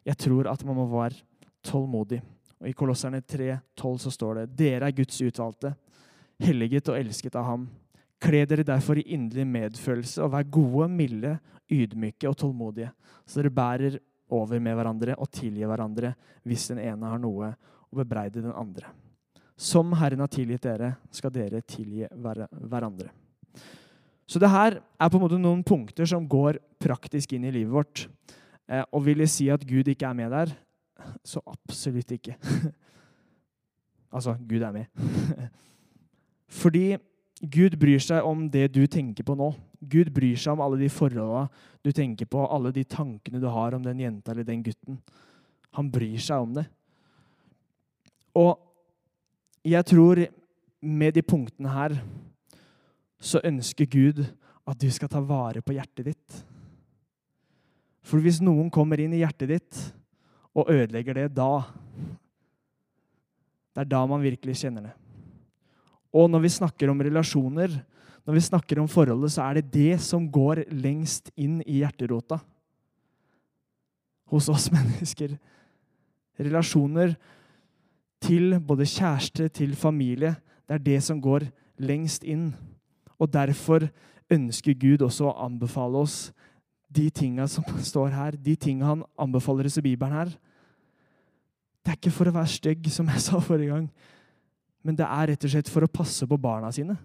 [0.04, 1.20] jeg tror at man må være
[1.64, 2.22] tålmodig.
[2.60, 5.74] Og I Kolosserne 3,12 så står det dere er Guds utvalgte,
[6.44, 7.68] helliget og elsket av Ham.
[8.24, 11.36] Kle dere derfor i inderlig medfølelse og vær gode, milde,
[11.72, 12.90] ydmyke og tålmodige,
[13.26, 13.98] så dere bærer
[14.34, 16.14] over med hverandre og tilgir hverandre
[16.44, 17.52] hvis den ene har noe
[17.90, 18.90] å bebreide den andre.
[19.54, 23.12] Som Herren har tilgitt dere, skal dere tilgi hverandre.
[24.26, 27.74] Så det her er på en måte noen punkter som går praktisk inn i livet
[27.74, 28.06] vårt.
[28.66, 30.54] Eh, og vil jeg si at Gud ikke er med der?
[31.26, 32.38] Så absolutt ikke.
[34.14, 34.88] altså, Gud er med.
[36.54, 36.94] Fordi
[37.42, 39.50] Gud bryr seg om det du tenker på nå.
[39.80, 41.48] Gud bryr seg om alle de forholda
[41.84, 45.00] du tenker på, alle de tankene du har om den jenta eller den gutten.
[45.74, 46.64] Han bryr seg om det.
[48.38, 48.54] Og
[49.66, 50.22] jeg tror
[50.84, 51.98] med de punktene her
[53.24, 54.24] så ønsker Gud
[54.64, 56.40] at du skal ta vare på hjertet ditt.
[58.04, 59.80] For hvis noen kommer inn i hjertet ditt
[60.54, 61.64] og ødelegger det, da
[63.74, 64.92] Det er da man virkelig kjenner det.
[66.14, 67.74] Og når vi snakker om relasjoner,
[68.24, 72.38] når vi snakker om forholdet, så er det det som går lengst inn i hjerterota
[74.32, 75.34] hos oss mennesker.
[76.40, 77.16] Relasjoner
[78.24, 80.34] til både kjæreste, til familie.
[80.64, 81.46] Det er det som går
[81.82, 82.52] lengst inn.
[83.20, 83.88] Og derfor
[84.32, 86.18] ønsker Gud også å anbefale oss
[86.94, 90.32] de tinga som står her, de tinga han anbefaler oss i Bibelen her.
[91.84, 93.88] Det er ikke for å være stygg, som jeg sa forrige gang,
[94.84, 96.96] men det er rett og slett for å passe på barna sine.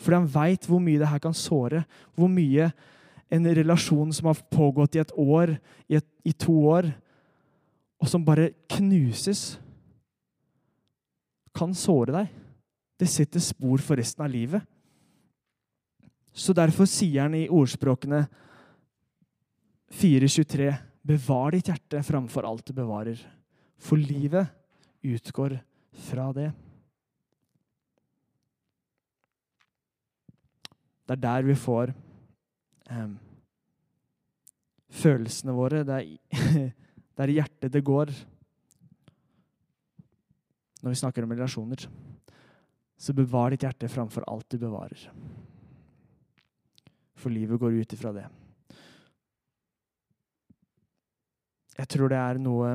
[0.00, 1.84] Fordi han veit hvor mye det her kan såre,
[2.18, 2.70] hvor mye
[3.30, 5.54] en relasjon som har pågått i et år,
[5.86, 6.90] i, et, i to år,
[8.00, 9.60] og som bare knuses,
[11.54, 12.36] kan såre deg.
[13.00, 14.64] Det setter spor for resten av livet.
[16.34, 18.24] Så derfor sier han i ordspråkene
[19.94, 20.70] 4.23.:
[21.06, 23.18] Bevar ditt hjerte framfor alt du bevarer,
[23.80, 24.48] for livet
[25.02, 25.58] utgår
[26.08, 26.50] fra det.
[31.06, 31.90] Det er der vi får
[32.90, 33.16] um,
[34.94, 35.82] følelsene våre.
[35.86, 36.04] Det er,
[37.14, 38.12] det er i hjertet det går
[40.80, 41.82] når vi snakker om relasjoner.
[43.00, 45.02] Så bevar ditt hjerte framfor alt du bevarer.
[47.20, 48.26] For livet går ut ifra det.
[51.80, 52.74] Jeg tror det er noe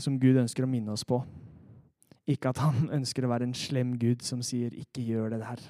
[0.00, 1.20] som Gud ønsker å minne oss på.
[2.26, 5.66] Ikke at han ønsker å være en slem Gud som sier 'ikke gjør det der'.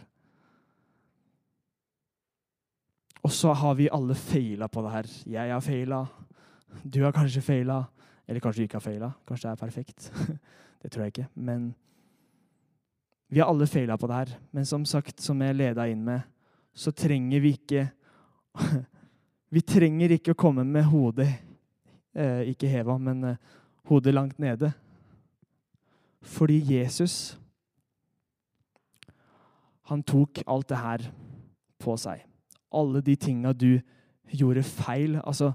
[3.27, 5.07] Og så har vi alle feila på det her.
[5.27, 6.07] Jeg har feila.
[6.85, 7.85] Du har kanskje feila.
[8.29, 9.11] Eller kanskje du ikke har feila.
[9.27, 10.13] Kanskje det er perfekt.
[10.83, 11.29] det tror jeg ikke.
[11.35, 11.75] Men
[13.29, 14.39] vi har alle feila på det her.
[14.53, 16.21] Men som sagt, som jeg leda inn med,
[16.75, 17.89] så trenger vi ikke
[19.51, 21.29] Vi trenger ikke å komme med hodet
[22.17, 23.37] eh, ikke heva, men eh,
[23.89, 24.73] hodet langt nede.
[26.27, 27.39] Fordi Jesus
[29.87, 31.03] Han tok alt det her
[31.79, 32.25] på seg.
[32.75, 33.77] Alle de tinga du
[34.35, 35.21] gjorde feil.
[35.23, 35.53] Altså,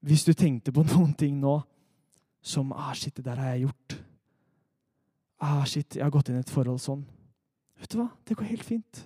[0.00, 1.58] hvis du tenkte på noen ting nå
[2.44, 3.98] som ah, shit, det der har jeg gjort.
[5.44, 7.04] Ah, shit, jeg har gått inn i et forhold sånn.
[7.80, 8.08] Vet du hva?
[8.24, 9.04] Det går helt fint.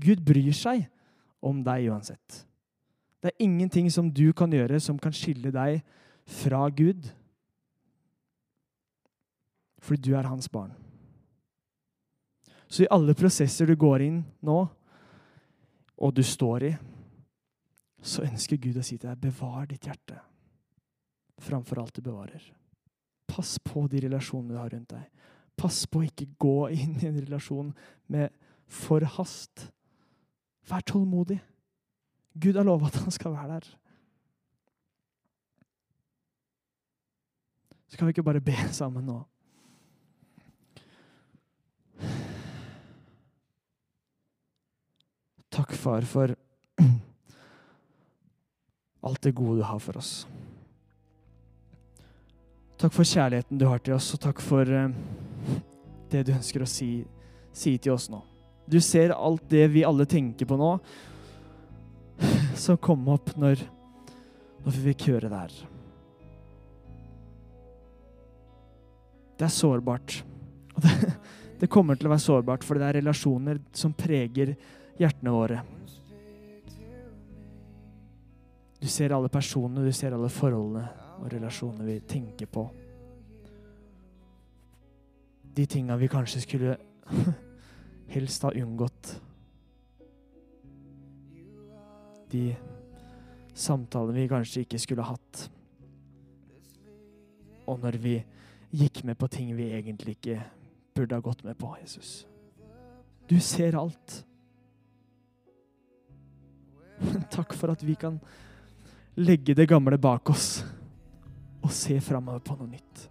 [0.00, 0.84] Gud bryr seg
[1.44, 2.44] om deg uansett.
[3.24, 5.80] Det er ingenting som du kan gjøre som kan skille deg
[6.40, 7.06] fra Gud.
[9.84, 10.72] Fordi du er hans barn.
[12.66, 14.60] Så i alle prosesser du går inn nå,
[15.94, 16.74] og du står i,
[18.04, 20.18] så ønsker Gud å si til deg, bevar ditt hjerte
[21.44, 22.42] framfor alt du bevarer.
[23.26, 25.30] Pass på de relasjonene du har rundt deg.
[25.56, 27.72] Pass på å ikke gå inn i en relasjon
[28.10, 28.32] med
[28.70, 29.68] for hast.
[30.68, 31.38] Vær tålmodig.
[32.34, 33.68] Gud har lova at han skal være der.
[37.88, 39.20] Så kan vi ikke bare be sammen nå?
[45.74, 46.34] Far, for
[49.06, 50.12] alt det gode du har for oss.
[52.80, 54.92] Takk for kjærligheten du har til oss, og takk for eh,
[56.12, 57.04] det du ønsker å si,
[57.54, 58.20] si til oss nå.
[58.66, 60.72] Du ser alt det vi alle tenker på nå,
[62.64, 63.62] som kom opp når,
[64.64, 65.54] når vi fikk her.
[69.34, 70.20] Det er sårbart.
[70.74, 71.12] Og det,
[71.60, 74.54] det kommer til å være sårbart, for det er relasjoner som preger
[74.98, 75.62] hjertene våre.
[78.80, 80.84] Du ser alle personene, du ser alle forholdene
[81.22, 82.66] og relasjonene vi tenker på.
[85.54, 86.76] De tinga vi kanskje skulle
[88.14, 89.14] helst ha unngått.
[92.34, 92.48] De
[93.54, 95.46] samtalene vi kanskje ikke skulle hatt.
[97.70, 98.18] Og når vi
[98.74, 100.42] gikk med på ting vi egentlig ikke
[100.94, 102.26] burde ha gått med på, Jesus.
[103.30, 104.24] Du ser alt.
[107.34, 108.18] Takk for at vi kan
[109.14, 110.64] legge det gamle bak oss
[111.64, 113.06] og se framover på noe nytt.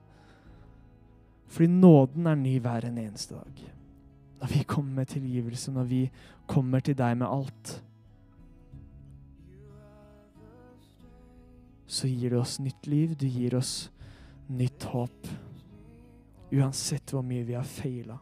[1.54, 3.64] Fordi nåden er ny hver en eneste dag.
[4.42, 6.04] Når vi kommer med tilgivelse, når vi
[6.50, 7.74] kommer til deg med alt,
[11.88, 13.14] så gir du oss nytt liv.
[13.16, 13.92] Du gir oss
[14.50, 15.30] nytt håp.
[16.54, 18.18] Uansett hvor mye vi har feila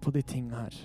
[0.00, 0.80] på de tinga her.